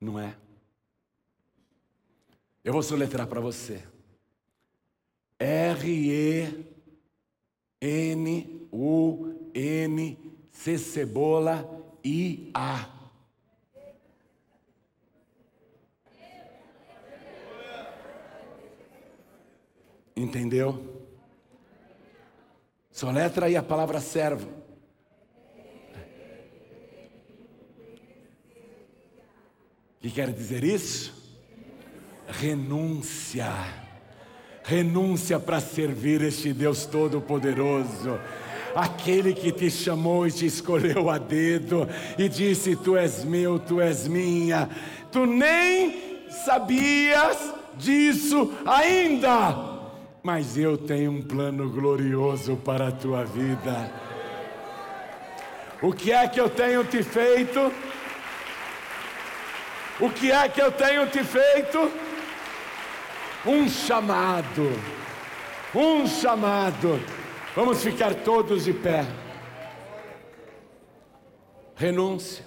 Não 0.01 0.19
é? 0.19 0.35
Eu 2.65 2.73
vou 2.73 2.83
soletrar 2.83 3.27
para 3.27 3.41
você. 3.41 3.87
R-E-N-U-N-C 5.39 6.69
cebola 10.79 11.65
I-A. 12.05 13.01
Entendeu? 20.17 21.07
Soletra 22.91 23.47
aí 23.47 23.57
a 23.57 23.63
palavra 23.63 24.01
servo. 24.01 24.60
Que 30.01 30.11
quer 30.11 30.33
dizer 30.33 30.65
isso? 30.65 31.13
Renúncia. 32.27 33.53
Renúncia 34.65 35.39
para 35.39 35.61
servir 35.61 36.23
este 36.23 36.53
Deus 36.53 36.87
Todo-Poderoso 36.87 38.19
aquele 38.75 39.33
que 39.33 39.53
te 39.53 39.71
chamou 39.71 40.27
e 40.27 40.33
te 40.33 40.47
escolheu 40.47 41.11
a 41.11 41.19
dedo 41.19 41.89
e 42.19 42.29
disse: 42.29 42.77
Tu 42.77 42.97
és 42.97 43.25
meu, 43.25 43.59
tu 43.59 43.81
és 43.81 44.07
minha. 44.07 44.69
Tu 45.11 45.27
nem 45.27 46.29
sabias 46.45 47.53
disso 47.77 48.53
ainda, 48.65 49.81
mas 50.23 50.57
eu 50.57 50.77
tenho 50.77 51.11
um 51.11 51.23
plano 51.23 51.69
glorioso 51.71 52.57
para 52.57 52.89
a 52.89 52.93
tua 52.93 53.25
vida. 53.25 53.93
O 55.83 55.93
que 55.93 56.13
é 56.13 56.29
que 56.29 56.41
eu 56.41 56.49
tenho 56.49 56.85
te 56.85 57.03
feito? 57.03 57.73
O 60.03 60.09
que 60.09 60.33
é 60.33 60.49
que 60.49 60.63
eu 60.63 60.73
tenho 60.73 61.07
te 61.11 61.23
feito? 61.23 61.79
Um 63.47 63.69
chamado, 63.69 64.63
um 65.75 66.07
chamado. 66.07 66.99
Vamos 67.55 67.83
ficar 67.83 68.15
todos 68.15 68.65
de 68.65 68.73
pé. 68.73 69.05
Renúncia. 71.75 72.47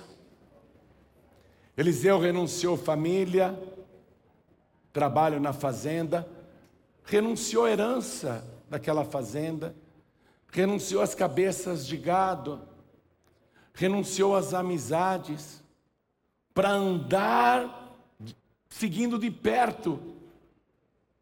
Eliseu 1.78 2.20
renunciou 2.20 2.76
família, 2.76 3.56
trabalho 4.92 5.40
na 5.40 5.54
fazenda, 5.54 6.28
renunciou 7.04 7.68
herança 7.68 8.44
daquela 8.68 9.06
fazenda, 9.06 9.76
renunciou 10.52 11.04
às 11.04 11.14
cabeças 11.14 11.86
de 11.86 11.98
gado, 11.98 12.62
renunciou 13.74 14.36
às 14.36 14.56
amizades, 14.56 15.63
para 16.54 16.70
andar 16.70 17.98
seguindo 18.70 19.18
de 19.18 19.30
perto 19.30 20.00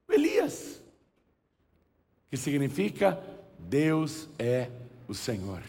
Elias, 0.10 0.82
que 2.30 2.38
significa 2.38 3.22
Deus 3.58 4.28
é 4.38 4.70
o 5.08 5.14
Senhor. 5.14 5.62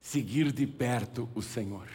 Seguir 0.00 0.52
de 0.52 0.66
perto 0.66 1.28
o 1.34 1.42
Senhor. 1.42 1.88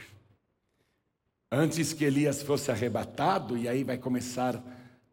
Antes 1.49 1.93
que 1.93 2.05
Elias 2.05 2.41
fosse 2.41 2.71
arrebatado, 2.71 3.57
e 3.57 3.67
aí 3.67 3.83
vai 3.83 3.97
começar, 3.97 4.61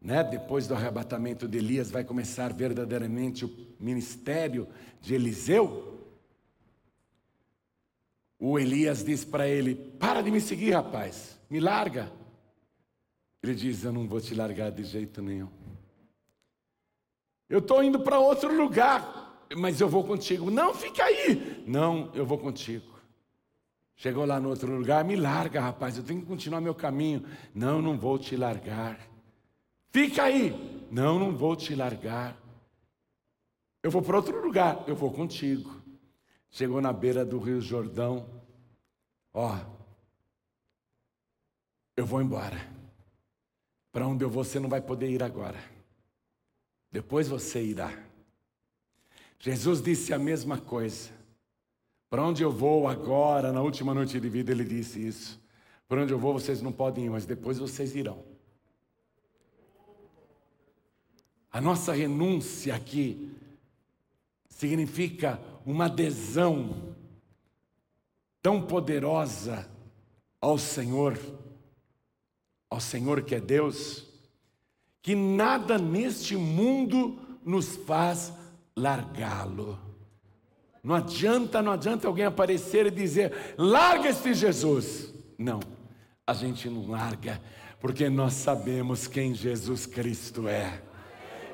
né, 0.01 0.23
depois 0.23 0.67
do 0.67 0.73
arrebatamento 0.73 1.47
de 1.47 1.57
Elias, 1.57 1.91
vai 1.91 2.03
começar 2.03 2.53
verdadeiramente 2.53 3.45
o 3.45 3.67
ministério 3.79 4.67
de 5.01 5.13
Eliseu. 5.13 5.98
O 8.39 8.57
Elias 8.57 9.03
diz 9.03 9.25
para 9.25 9.47
ele: 9.47 9.75
Para 9.75 10.21
de 10.21 10.31
me 10.31 10.39
seguir, 10.39 10.71
rapaz, 10.71 11.37
me 11.49 11.59
larga. 11.59 12.09
Ele 13.43 13.53
diz: 13.53 13.83
Eu 13.83 13.91
não 13.91 14.07
vou 14.07 14.21
te 14.21 14.33
largar 14.33 14.71
de 14.71 14.83
jeito 14.85 15.21
nenhum. 15.21 15.49
Eu 17.49 17.59
estou 17.59 17.83
indo 17.83 17.99
para 17.99 18.19
outro 18.19 18.55
lugar, 18.55 19.45
mas 19.57 19.81
eu 19.81 19.89
vou 19.89 20.03
contigo. 20.03 20.49
Não, 20.49 20.73
fica 20.73 21.03
aí. 21.03 21.63
Não, 21.67 22.11
eu 22.13 22.25
vou 22.25 22.37
contigo. 22.37 22.99
Chegou 23.95 24.23
lá 24.23 24.39
no 24.39 24.47
outro 24.47 24.73
lugar, 24.73 25.03
me 25.03 25.17
larga, 25.17 25.59
rapaz, 25.59 25.97
eu 25.97 26.03
tenho 26.03 26.21
que 26.21 26.27
continuar 26.27 26.61
meu 26.61 26.73
caminho. 26.73 27.25
Não, 27.53 27.81
não 27.81 27.97
vou 27.97 28.17
te 28.17 28.37
largar. 28.37 28.97
Fica 29.91 30.23
aí. 30.23 30.87
Não, 30.89 31.19
não 31.19 31.35
vou 31.35 31.53
te 31.55 31.75
largar. 31.75 32.37
Eu 33.83 33.91
vou 33.91 34.01
para 34.01 34.15
outro 34.15 34.41
lugar, 34.41 34.83
eu 34.87 34.95
vou 34.95 35.11
contigo. 35.11 35.78
Chegou 36.49 36.81
na 36.81 36.91
beira 36.91 37.25
do 37.25 37.39
Rio 37.39 37.61
Jordão. 37.61 38.27
Ó, 39.33 39.57
eu 41.95 42.05
vou 42.05 42.21
embora. 42.21 42.67
Para 43.91 44.07
onde 44.07 44.23
eu 44.23 44.29
vou, 44.29 44.43
você 44.43 44.59
não 44.59 44.69
vai 44.69 44.81
poder 44.81 45.09
ir 45.09 45.21
agora. 45.21 45.59
Depois 46.91 47.27
você 47.27 47.61
irá. 47.61 47.91
Jesus 49.37 49.81
disse 49.81 50.13
a 50.13 50.19
mesma 50.19 50.57
coisa. 50.57 51.11
Para 52.09 52.23
onde 52.23 52.41
eu 52.41 52.51
vou 52.51 52.87
agora, 52.87 53.53
na 53.53 53.61
última 53.61 53.93
noite 53.93 54.19
de 54.19 54.29
vida, 54.29 54.51
ele 54.51 54.65
disse 54.65 55.05
isso. 55.05 55.39
Para 55.87 56.01
onde 56.01 56.11
eu 56.11 56.19
vou, 56.19 56.33
vocês 56.33 56.61
não 56.61 56.71
podem 56.71 57.05
ir, 57.05 57.09
mas 57.09 57.25
depois 57.25 57.59
vocês 57.59 57.95
irão. 57.95 58.23
A 61.51 61.59
nossa 61.59 61.93
renúncia 61.93 62.75
aqui 62.75 63.31
significa 64.47 65.39
uma 65.65 65.85
adesão 65.85 66.95
tão 68.41 68.61
poderosa 68.61 69.69
ao 70.41 70.57
Senhor, 70.57 71.17
ao 72.69 72.79
Senhor 72.79 73.21
que 73.23 73.35
é 73.35 73.39
Deus, 73.39 74.07
que 75.01 75.15
nada 75.15 75.77
neste 75.77 76.35
mundo 76.35 77.19
nos 77.43 77.75
faz 77.75 78.33
largá-lo. 78.75 79.79
Não 80.83 80.95
adianta, 80.95 81.61
não 81.61 81.73
adianta 81.73 82.07
alguém 82.07 82.25
aparecer 82.25 82.87
e 82.87 82.91
dizer: 82.91 83.55
larga 83.57 84.09
este 84.09 84.33
Jesus. 84.33 85.13
Não, 85.37 85.59
a 86.25 86.33
gente 86.33 86.69
não 86.69 86.89
larga, 86.89 87.41
porque 87.79 88.09
nós 88.09 88.33
sabemos 88.33 89.07
quem 89.07 89.33
Jesus 89.33 89.85
Cristo 89.85 90.47
é. 90.47 90.88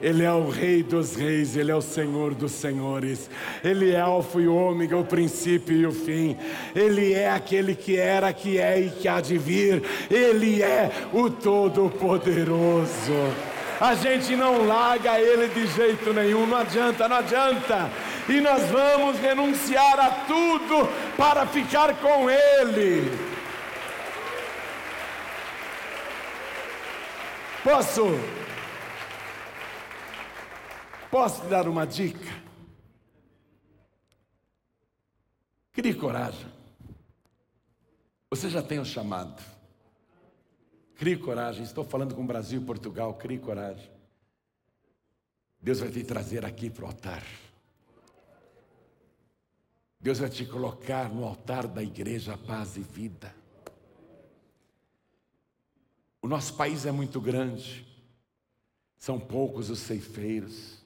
Ele 0.01 0.23
é 0.23 0.31
o 0.31 0.49
Rei 0.49 0.83
dos 0.83 1.15
Reis, 1.15 1.55
Ele 1.55 1.71
é 1.71 1.75
o 1.75 1.81
Senhor 1.81 2.33
dos 2.33 2.51
Senhores, 2.51 3.29
Ele 3.63 3.91
é 3.91 3.99
Alfa 3.99 4.39
e 4.39 4.47
Ômega, 4.47 4.97
o 4.97 5.05
princípio 5.05 5.75
e 5.75 5.85
o 5.85 5.91
fim, 5.91 6.37
Ele 6.75 7.13
é 7.13 7.31
aquele 7.31 7.73
que 7.75 7.97
era, 7.97 8.31
que 8.33 8.57
é 8.57 8.79
e 8.79 8.89
que 8.89 9.07
há 9.07 9.21
de 9.21 9.37
vir, 9.37 9.81
Ele 10.11 10.61
é 10.61 10.91
o 11.13 11.29
Todo-Poderoso. 11.29 13.13
A 13.79 13.93
gente 13.95 14.35
não 14.35 14.65
larga 14.67 15.19
Ele 15.19 15.47
de 15.47 15.67
jeito 15.67 16.13
nenhum, 16.13 16.45
não 16.45 16.57
adianta, 16.57 17.07
não 17.07 17.17
adianta. 17.17 17.89
E 18.27 18.41
nós 18.41 18.63
vamos 18.69 19.19
renunciar 19.19 19.99
a 19.99 20.09
tudo 20.27 20.89
para 21.17 21.45
ficar 21.45 21.93
com 21.95 22.29
Ele. 22.29 23.11
Posso? 27.63 28.19
Posso 31.16 31.43
te 31.43 31.47
dar 31.47 31.66
uma 31.66 31.88
dica? 31.88 32.43
Crie 35.72 35.93
coragem. 35.93 36.51
Você 38.30 38.49
já 38.49 38.61
tem 38.61 38.80
o 38.80 38.86
chamado. 38.86 39.41
Crie 40.95 41.16
coragem. 41.16 41.63
Estou 41.63 41.86
falando 41.86 42.13
com 42.13 42.28
Brasil 42.28 42.61
e 42.61 42.66
Portugal. 42.66 43.13
Crie 43.13 43.39
coragem. 43.39 43.89
Deus 45.61 45.80
vai 45.80 45.89
te 45.89 46.03
trazer 46.03 46.43
aqui 46.43 46.70
para 46.70 46.84
o 46.84 46.88
altar. 46.88 47.24
Deus 49.97 50.20
vai 50.20 50.30
te 50.30 50.45
colocar 50.45 51.07
no 51.07 51.24
altar 51.24 51.66
da 51.66 51.82
igreja 51.82 52.38
paz 52.38 52.76
e 52.76 52.82
vida. 52.82 53.34
O 56.22 56.28
nosso 56.28 56.55
país 56.55 56.86
é 56.86 56.91
muito 56.91 57.22
grande. 57.22 57.88
São 58.97 59.18
poucos 59.18 59.70
os 59.70 59.80
ceifeiros. 59.80 60.84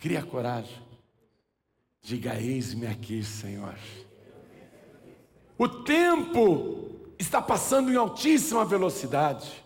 Cria 0.00 0.22
coragem. 0.22 0.82
Diga: 2.00 2.34
Eis-me 2.34 2.86
aqui, 2.86 3.22
Senhor. 3.22 3.76
O 5.58 5.68
tempo 5.68 6.98
está 7.18 7.42
passando 7.42 7.92
em 7.92 7.96
altíssima 7.96 8.64
velocidade. 8.64 9.62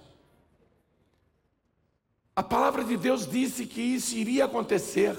A 2.35 2.43
palavra 2.43 2.83
de 2.83 2.97
Deus 2.97 3.29
disse 3.29 3.65
que 3.65 3.81
isso 3.81 4.17
iria 4.17 4.47
acontecer. 4.47 5.17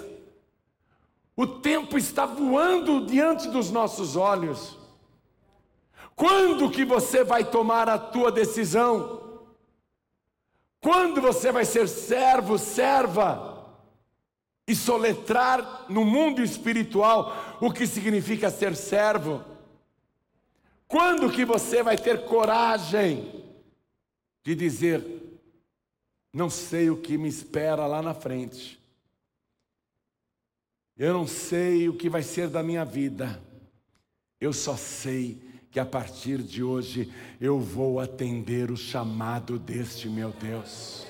O 1.34 1.48
tempo 1.48 1.98
está 1.98 2.26
voando 2.26 3.06
diante 3.06 3.48
dos 3.48 3.72
nossos 3.72 4.18
olhos. 4.18 4.78
Quando 6.14 6.70
que 6.70 6.84
você 6.84 7.24
vai 7.24 7.46
tomar 7.46 7.88
a 7.88 7.98
tua 7.98 8.30
decisão? 8.32 9.44
Quando 10.82 11.22
você 11.22 11.54
vai 11.54 11.64
ser 11.64 11.88
servo, 11.88 12.58
serva? 12.58 13.55
E 14.68 14.76
soletrar 14.76 15.86
no 15.90 16.04
mundo 16.04 16.42
espiritual 16.42 17.58
o 17.62 17.72
que 17.72 17.86
significa 17.86 18.50
ser 18.50 18.76
servo. 18.76 19.44
Quando 20.88 21.32
que 21.32 21.46
você 21.46 21.84
vai 21.84 21.98
ter 21.98 22.26
coragem 22.26 23.44
de 24.44 24.56
dizer: 24.56 25.04
não 26.34 26.50
sei 26.50 26.90
o 26.90 26.98
que 26.98 27.18
me 27.18 27.30
espera 27.30 27.86
lá 27.86 28.02
na 28.02 28.14
frente. 28.14 28.80
Eu 30.98 31.14
não 31.14 31.28
sei 31.28 31.90
o 31.90 31.96
que 31.96 32.10
vai 32.10 32.24
ser 32.24 32.48
da 32.48 32.64
minha 32.64 32.86
vida. 32.86 33.42
Eu 34.40 34.54
só 34.54 34.78
sei 34.78 35.42
que 35.70 35.80
a 35.80 35.86
partir 35.86 36.42
de 36.42 36.64
hoje 36.64 37.12
eu 37.40 37.60
vou 37.60 38.00
atender 38.00 38.72
o 38.72 38.78
chamado 38.78 39.60
deste 39.60 40.08
meu 40.08 40.32
Deus 40.32 41.06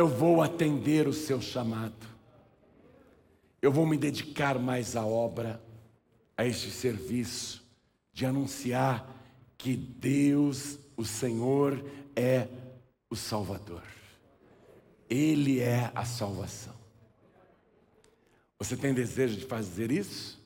eu 0.00 0.08
vou 0.08 0.40
atender 0.40 1.06
o 1.06 1.12
seu 1.12 1.42
chamado, 1.42 2.06
eu 3.60 3.70
vou 3.70 3.84
me 3.84 3.98
dedicar 3.98 4.58
mais 4.58 4.96
à 4.96 5.04
obra, 5.04 5.62
a 6.34 6.46
este 6.46 6.70
serviço, 6.70 7.62
de 8.10 8.24
anunciar 8.24 9.06
que 9.58 9.76
Deus, 9.76 10.78
o 10.96 11.04
Senhor 11.04 11.84
é 12.16 12.48
o 13.10 13.14
Salvador. 13.14 13.82
Ele 15.06 15.60
é 15.60 15.92
a 15.94 16.06
salvação. 16.06 16.74
Você 18.58 18.78
tem 18.78 18.94
desejo 18.94 19.36
de 19.36 19.44
fazer 19.44 19.92
isso? 19.92 20.42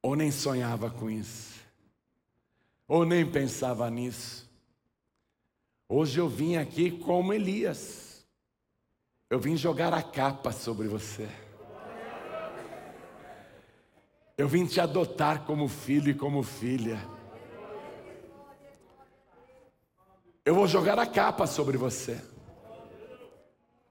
Ou 0.00 0.16
nem 0.16 0.30
sonhava 0.30 0.88
com 0.88 1.10
isso? 1.10 1.60
Ou 2.88 3.04
nem 3.04 3.30
pensava 3.30 3.90
nisso? 3.90 4.41
Hoje 5.94 6.18
eu 6.18 6.26
vim 6.26 6.56
aqui 6.56 6.90
como 6.90 7.34
Elias. 7.34 8.26
Eu 9.28 9.38
vim 9.38 9.58
jogar 9.58 9.92
a 9.92 10.02
capa 10.02 10.50
sobre 10.50 10.88
você. 10.88 11.28
Eu 14.38 14.48
vim 14.48 14.64
te 14.64 14.80
adotar 14.80 15.44
como 15.44 15.68
filho 15.68 16.08
e 16.08 16.14
como 16.14 16.42
filha. 16.42 16.98
Eu 20.46 20.54
vou 20.54 20.66
jogar 20.66 20.98
a 20.98 21.04
capa 21.04 21.46
sobre 21.46 21.76
você. 21.76 22.18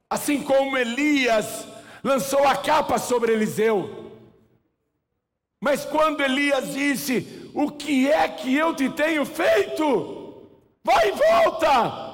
Assim 0.10 0.42
como 0.42 0.76
Elias 0.76 1.68
lançou 2.04 2.48
a 2.48 2.56
capa 2.56 2.98
sobre 2.98 3.32
Eliseu. 3.32 4.18
Mas 5.60 5.86
quando 5.86 6.22
Elias 6.22 6.74
disse: 6.74 7.52
O 7.54 7.70
que 7.70 8.10
é 8.10 8.28
que 8.28 8.56
eu 8.56 8.76
te 8.76 8.90
tenho 8.90 9.24
feito? 9.24 10.21
Vai 10.84 11.10
e 11.10 11.12
volta. 11.12 12.12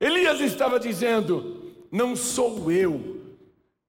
Elias 0.00 0.40
estava 0.40 0.78
dizendo: 0.78 1.72
Não 1.90 2.14
sou 2.14 2.70
eu 2.70 3.22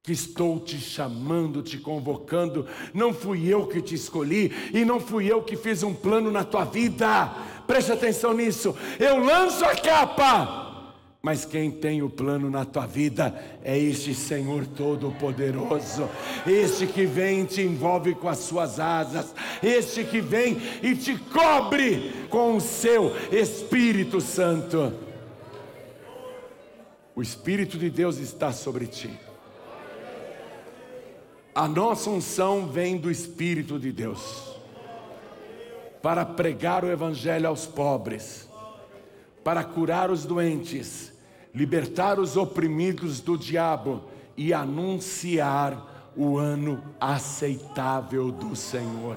que 0.01 0.11
estou 0.11 0.59
te 0.59 0.79
chamando, 0.79 1.63
te 1.63 1.79
convocando, 1.79 2.67
não 2.93 3.11
fui 3.11 3.51
eu 3.51 3.65
que 3.65 3.81
te 3.81 3.95
escolhi 3.95 4.51
e 4.71 4.85
não 4.85 4.99
fui 4.99 5.31
eu 5.31 5.41
que 5.41 5.57
fiz 5.57 5.81
um 5.81 5.95
plano 5.95 6.31
na 6.31 6.43
tua 6.43 6.63
vida. 6.63 7.33
Preste 7.65 7.91
atenção 7.91 8.31
nisso. 8.31 8.75
Eu 8.99 9.17
lanço 9.17 9.65
a 9.65 9.75
capa. 9.75 10.64
Mas 11.25 11.43
quem 11.43 11.71
tem 11.71 12.03
o 12.03 12.09
plano 12.09 12.51
na 12.51 12.63
tua 12.63 12.85
vida 12.85 13.33
é 13.63 13.75
este 13.75 14.13
Senhor 14.13 14.67
Todo-Poderoso, 14.67 16.07
este 16.45 16.85
que 16.85 17.03
vem 17.03 17.41
e 17.41 17.45
te 17.47 17.63
envolve 17.63 18.13
com 18.13 18.29
as 18.29 18.37
suas 18.37 18.79
asas, 18.79 19.33
este 19.63 20.03
que 20.03 20.21
vem 20.21 20.55
e 20.83 20.95
te 20.95 21.17
cobre 21.17 22.27
com 22.29 22.55
o 22.55 22.61
seu 22.61 23.11
Espírito 23.31 24.21
Santo. 24.21 24.93
O 27.15 27.23
Espírito 27.23 27.79
de 27.79 27.89
Deus 27.89 28.19
está 28.19 28.51
sobre 28.51 28.85
ti. 28.85 29.09
A 31.55 31.67
nossa 31.67 32.07
unção 32.11 32.67
vem 32.67 32.97
do 32.97 33.09
Espírito 33.09 33.79
de 33.79 33.91
Deus 33.91 34.53
para 36.03 36.23
pregar 36.23 36.85
o 36.85 36.91
Evangelho 36.91 37.47
aos 37.47 37.65
pobres, 37.65 38.47
para 39.43 39.63
curar 39.63 40.11
os 40.11 40.23
doentes, 40.23 41.14
libertar 41.55 42.19
os 42.19 42.35
oprimidos 42.35 43.21
do 43.21 43.37
diabo 43.37 44.03
e 44.35 44.53
anunciar 44.53 46.11
o 46.13 46.37
ano 46.37 46.83
aceitável 46.99 48.29
do 48.29 48.55
Senhor. 48.57 49.15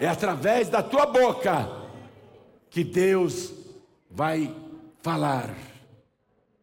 É 0.00 0.08
através 0.08 0.70
da 0.70 0.82
tua 0.82 1.04
boca 1.04 1.70
que 2.70 2.82
Deus 2.82 3.52
vai 4.10 4.54
falar 5.02 5.54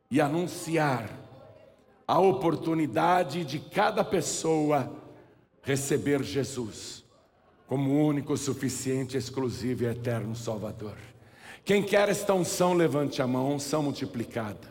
e 0.10 0.20
anunciar 0.20 1.10
a 2.08 2.20
oportunidade 2.20 3.46
de 3.46 3.60
cada 3.60 4.04
pessoa 4.04 4.92
receber 5.62 6.24
Jesus 6.24 7.06
como 7.68 8.06
único, 8.06 8.36
suficiente, 8.36 9.16
exclusivo 9.16 9.84
e 9.84 9.88
eterno 9.88 10.36
Salvador. 10.36 11.11
Quem 11.72 11.82
quer 11.82 12.10
esta 12.10 12.34
unção, 12.34 12.74
levante 12.74 13.22
a 13.22 13.26
mão, 13.26 13.54
unção 13.54 13.82
multiplicada. 13.82 14.68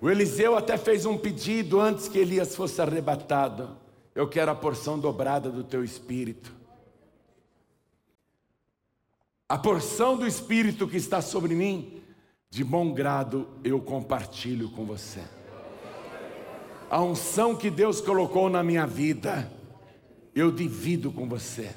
O 0.00 0.10
Eliseu 0.10 0.56
até 0.56 0.76
fez 0.76 1.06
um 1.06 1.16
pedido 1.16 1.78
antes 1.78 2.08
que 2.08 2.18
Elias 2.18 2.56
fosse 2.56 2.82
arrebatado. 2.82 3.76
Eu 4.12 4.26
quero 4.26 4.50
a 4.50 4.54
porção 4.56 4.98
dobrada 4.98 5.48
do 5.48 5.62
teu 5.62 5.84
espírito. 5.84 6.52
A 9.48 9.56
porção 9.56 10.16
do 10.16 10.26
espírito 10.26 10.88
que 10.88 10.96
está 10.96 11.22
sobre 11.22 11.54
mim, 11.54 12.02
de 12.50 12.64
bom 12.64 12.92
grado 12.92 13.46
eu 13.62 13.80
compartilho 13.80 14.70
com 14.70 14.84
você 14.84 15.22
a 16.90 17.00
unção 17.00 17.54
que 17.54 17.70
Deus 17.70 18.00
colocou 18.00 18.50
na 18.50 18.64
minha 18.64 18.84
vida, 18.84 19.48
eu 20.34 20.50
divido 20.50 21.12
com 21.12 21.28
você. 21.28 21.70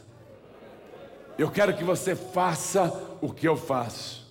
Eu 1.37 1.49
quero 1.49 1.75
que 1.75 1.83
você 1.83 2.15
faça 2.15 3.17
o 3.21 3.31
que 3.31 3.47
eu 3.47 3.57
faço. 3.57 4.23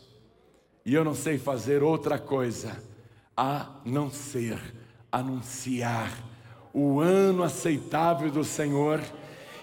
E 0.85 0.95
eu 0.95 1.05
não 1.05 1.15
sei 1.15 1.39
fazer 1.39 1.83
outra 1.83 2.19
coisa 2.19 2.77
a 3.37 3.67
não 3.85 4.11
ser 4.11 4.59
anunciar 5.11 6.13
o 6.73 7.01
ano 7.01 7.43
aceitável 7.43 8.31
do 8.31 8.45
Senhor 8.45 9.01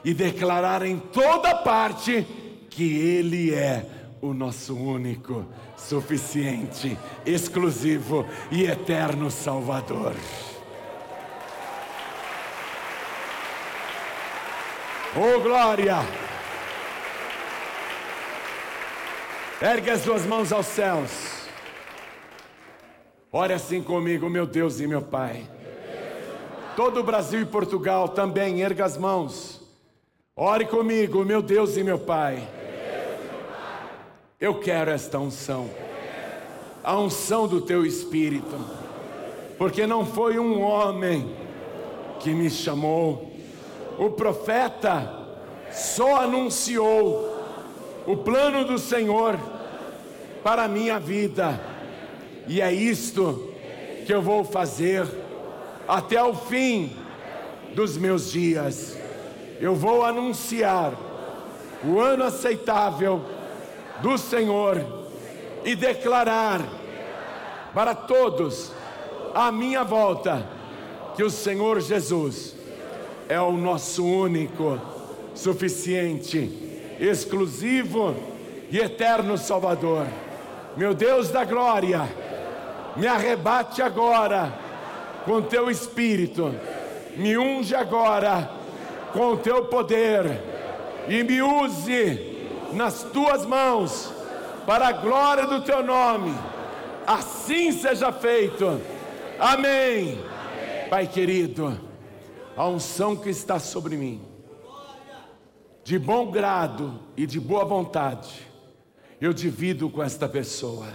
e 0.03 0.13
declarar 0.13 0.85
em 0.85 0.97
toda 0.97 1.55
parte 1.55 2.25
que 2.69 2.97
Ele 2.97 3.53
é 3.53 3.85
o 4.21 4.33
nosso 4.33 4.75
único, 4.75 5.45
suficiente, 5.77 6.97
exclusivo 7.25 8.25
e 8.51 8.63
eterno 8.63 9.31
Salvador. 9.31 10.13
Oh 15.15 15.39
glória! 15.41 16.28
Ergue 19.61 19.89
as 19.89 20.03
duas 20.03 20.25
mãos 20.25 20.53
aos 20.53 20.67
céus. 20.67 21.11
Ore 23.29 23.51
assim 23.51 23.83
comigo, 23.83 24.29
meu 24.29 24.47
Deus 24.47 24.79
e 24.79 24.87
meu 24.87 25.01
Pai. 25.01 25.45
Todo 26.77 27.01
o 27.01 27.03
Brasil 27.03 27.41
e 27.41 27.45
Portugal 27.45 28.07
também, 28.07 28.61
erga 28.61 28.85
as 28.85 28.97
mãos. 28.97 29.61
Ore 30.33 30.65
comigo, 30.65 31.25
meu 31.25 31.41
Deus 31.41 31.75
e 31.75 31.83
meu 31.83 31.99
Pai. 31.99 32.47
Eu 34.39 34.61
quero 34.61 34.91
esta 34.91 35.19
unção, 35.19 35.69
a 36.81 36.97
unção 36.97 37.45
do 37.45 37.59
Teu 37.59 37.85
Espírito, 37.85 38.55
porque 39.57 39.85
não 39.85 40.05
foi 40.05 40.39
um 40.39 40.61
homem 40.61 41.35
que 42.21 42.29
me 42.29 42.49
chamou, 42.49 43.33
o 43.97 44.09
profeta 44.11 45.27
só 45.69 46.21
anunciou 46.21 47.38
o 48.05 48.17
plano 48.17 48.65
do 48.65 48.77
Senhor 48.77 49.39
para 50.43 50.63
a 50.63 50.67
minha 50.67 50.99
vida, 50.99 51.59
e 52.47 52.61
é 52.61 52.71
isto 52.73 53.53
que 54.05 54.13
eu 54.13 54.21
vou 54.21 54.43
fazer 54.43 55.07
até 55.87 56.21
o 56.23 56.33
fim 56.33 56.95
dos 57.75 57.97
meus 57.97 58.31
dias. 58.31 58.97
Eu 59.59 59.75
vou 59.75 60.03
anunciar 60.03 60.93
o 61.83 61.99
ano 61.99 62.23
aceitável 62.23 63.21
do 64.01 64.17
Senhor 64.17 64.83
e 65.63 65.75
declarar 65.75 66.61
para 67.73 67.93
todos 67.93 68.71
à 69.33 69.51
minha 69.51 69.83
volta 69.83 70.47
que 71.15 71.23
o 71.23 71.29
Senhor 71.29 71.79
Jesus 71.81 72.55
é 73.27 73.39
o 73.39 73.51
nosso 73.51 74.03
único, 74.03 74.79
suficiente, 75.35 76.68
exclusivo 76.99 78.15
e 78.69 78.77
eterno 78.77 79.37
Salvador. 79.37 80.05
Meu 80.75 80.93
Deus 80.93 81.29
da 81.29 81.43
glória, 81.45 82.07
me 82.95 83.07
arrebate 83.07 83.81
agora 83.81 84.53
com 85.25 85.41
teu 85.41 85.69
espírito, 85.69 86.53
me 87.15 87.37
unge 87.37 87.75
agora 87.75 88.49
com 89.13 89.35
teu 89.37 89.65
poder 89.65 90.41
e 91.07 91.23
me 91.23 91.41
use 91.41 92.37
nas 92.73 93.03
tuas 93.03 93.45
mãos 93.45 94.13
para 94.65 94.89
a 94.89 94.91
glória 94.91 95.47
do 95.47 95.61
teu 95.61 95.83
nome. 95.83 96.33
Assim 97.07 97.71
seja 97.71 98.11
feito. 98.11 98.79
Amém. 99.39 100.23
Pai 100.89 101.07
querido, 101.07 101.79
a 102.55 102.67
unção 102.67 103.15
que 103.15 103.29
está 103.29 103.59
sobre 103.59 103.95
mim, 103.95 104.21
de 105.89 105.97
bom 105.97 106.29
grado 106.29 106.99
e 107.17 107.25
de 107.25 107.39
boa 107.39 107.65
vontade, 107.65 108.45
eu 109.19 109.33
divido 109.33 109.89
com 109.89 110.03
esta 110.03 110.29
pessoa. 110.29 110.85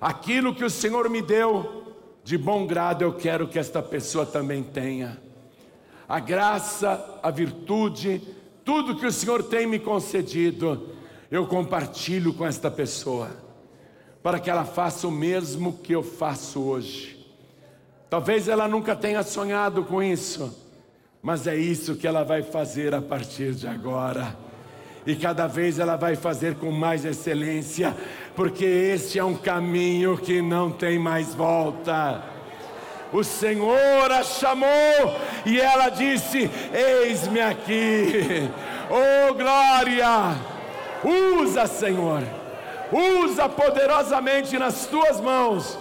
Aquilo 0.00 0.54
que 0.54 0.64
o 0.64 0.70
Senhor 0.70 1.10
me 1.10 1.20
deu, 1.20 1.96
de 2.22 2.38
bom 2.38 2.64
grado, 2.64 3.02
eu 3.02 3.12
quero 3.12 3.48
que 3.48 3.58
esta 3.58 3.82
pessoa 3.82 4.24
também 4.24 4.62
tenha. 4.62 5.20
A 6.08 6.20
graça, 6.20 7.18
a 7.24 7.28
virtude, 7.32 8.22
tudo 8.64 8.94
que 8.94 9.06
o 9.06 9.10
Senhor 9.10 9.42
tem 9.42 9.66
me 9.66 9.80
concedido, 9.80 10.90
eu 11.28 11.44
compartilho 11.48 12.32
com 12.32 12.46
esta 12.46 12.70
pessoa, 12.70 13.30
para 14.22 14.38
que 14.38 14.48
ela 14.48 14.64
faça 14.64 15.08
o 15.08 15.10
mesmo 15.10 15.72
que 15.78 15.92
eu 15.92 16.04
faço 16.04 16.62
hoje 16.62 17.20
Talvez 18.12 18.46
ela 18.46 18.68
nunca 18.68 18.94
tenha 18.94 19.22
sonhado 19.22 19.84
com 19.84 20.02
isso, 20.02 20.54
mas 21.22 21.46
é 21.46 21.54
isso 21.54 21.94
que 21.94 22.06
ela 22.06 22.24
vai 22.24 22.42
fazer 22.42 22.92
a 22.94 23.00
partir 23.00 23.54
de 23.54 23.68
agora. 23.68 24.36
E 25.06 25.14
cada 25.14 25.46
vez 25.46 25.78
ela 25.78 25.94
vai 25.94 26.16
fazer 26.16 26.56
com 26.56 26.72
mais 26.72 27.04
excelência, 27.04 27.94
porque 28.34 28.64
este 28.64 29.20
é 29.20 29.24
um 29.24 29.36
caminho 29.36 30.18
que 30.18 30.42
não 30.42 30.70
tem 30.70 30.98
mais 30.98 31.32
volta. 31.32 32.24
O 33.12 33.22
Senhor 33.22 34.10
a 34.10 34.24
chamou 34.24 34.68
e 35.46 35.60
ela 35.60 35.90
disse: 35.90 36.50
Eis-me 36.72 37.40
aqui. 37.40 38.48
Oh 38.90 39.34
glória! 39.34 40.36
Usa, 41.40 41.66
Senhor, 41.66 42.22
usa 42.92 43.48
poderosamente 43.48 44.58
nas 44.58 44.86
tuas 44.86 45.20
mãos, 45.20 45.78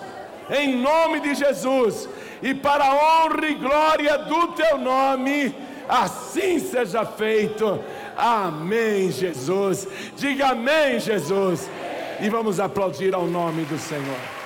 em 0.49 0.77
nome 0.77 1.19
de 1.19 1.35
Jesus, 1.35 2.09
e 2.41 2.53
para 2.53 2.85
a 2.85 2.95
honra 2.95 3.47
e 3.47 3.55
glória 3.55 4.17
do 4.19 4.47
teu 4.49 4.77
nome, 4.77 5.55
assim 5.87 6.59
seja 6.59 7.05
feito. 7.05 7.79
Amém, 8.17 9.11
Jesus. 9.11 9.87
Diga 10.15 10.49
amém, 10.49 10.99
Jesus. 10.99 11.69
E 12.19 12.29
vamos 12.29 12.59
aplaudir 12.59 13.13
ao 13.13 13.25
nome 13.25 13.63
do 13.65 13.77
Senhor. 13.77 14.40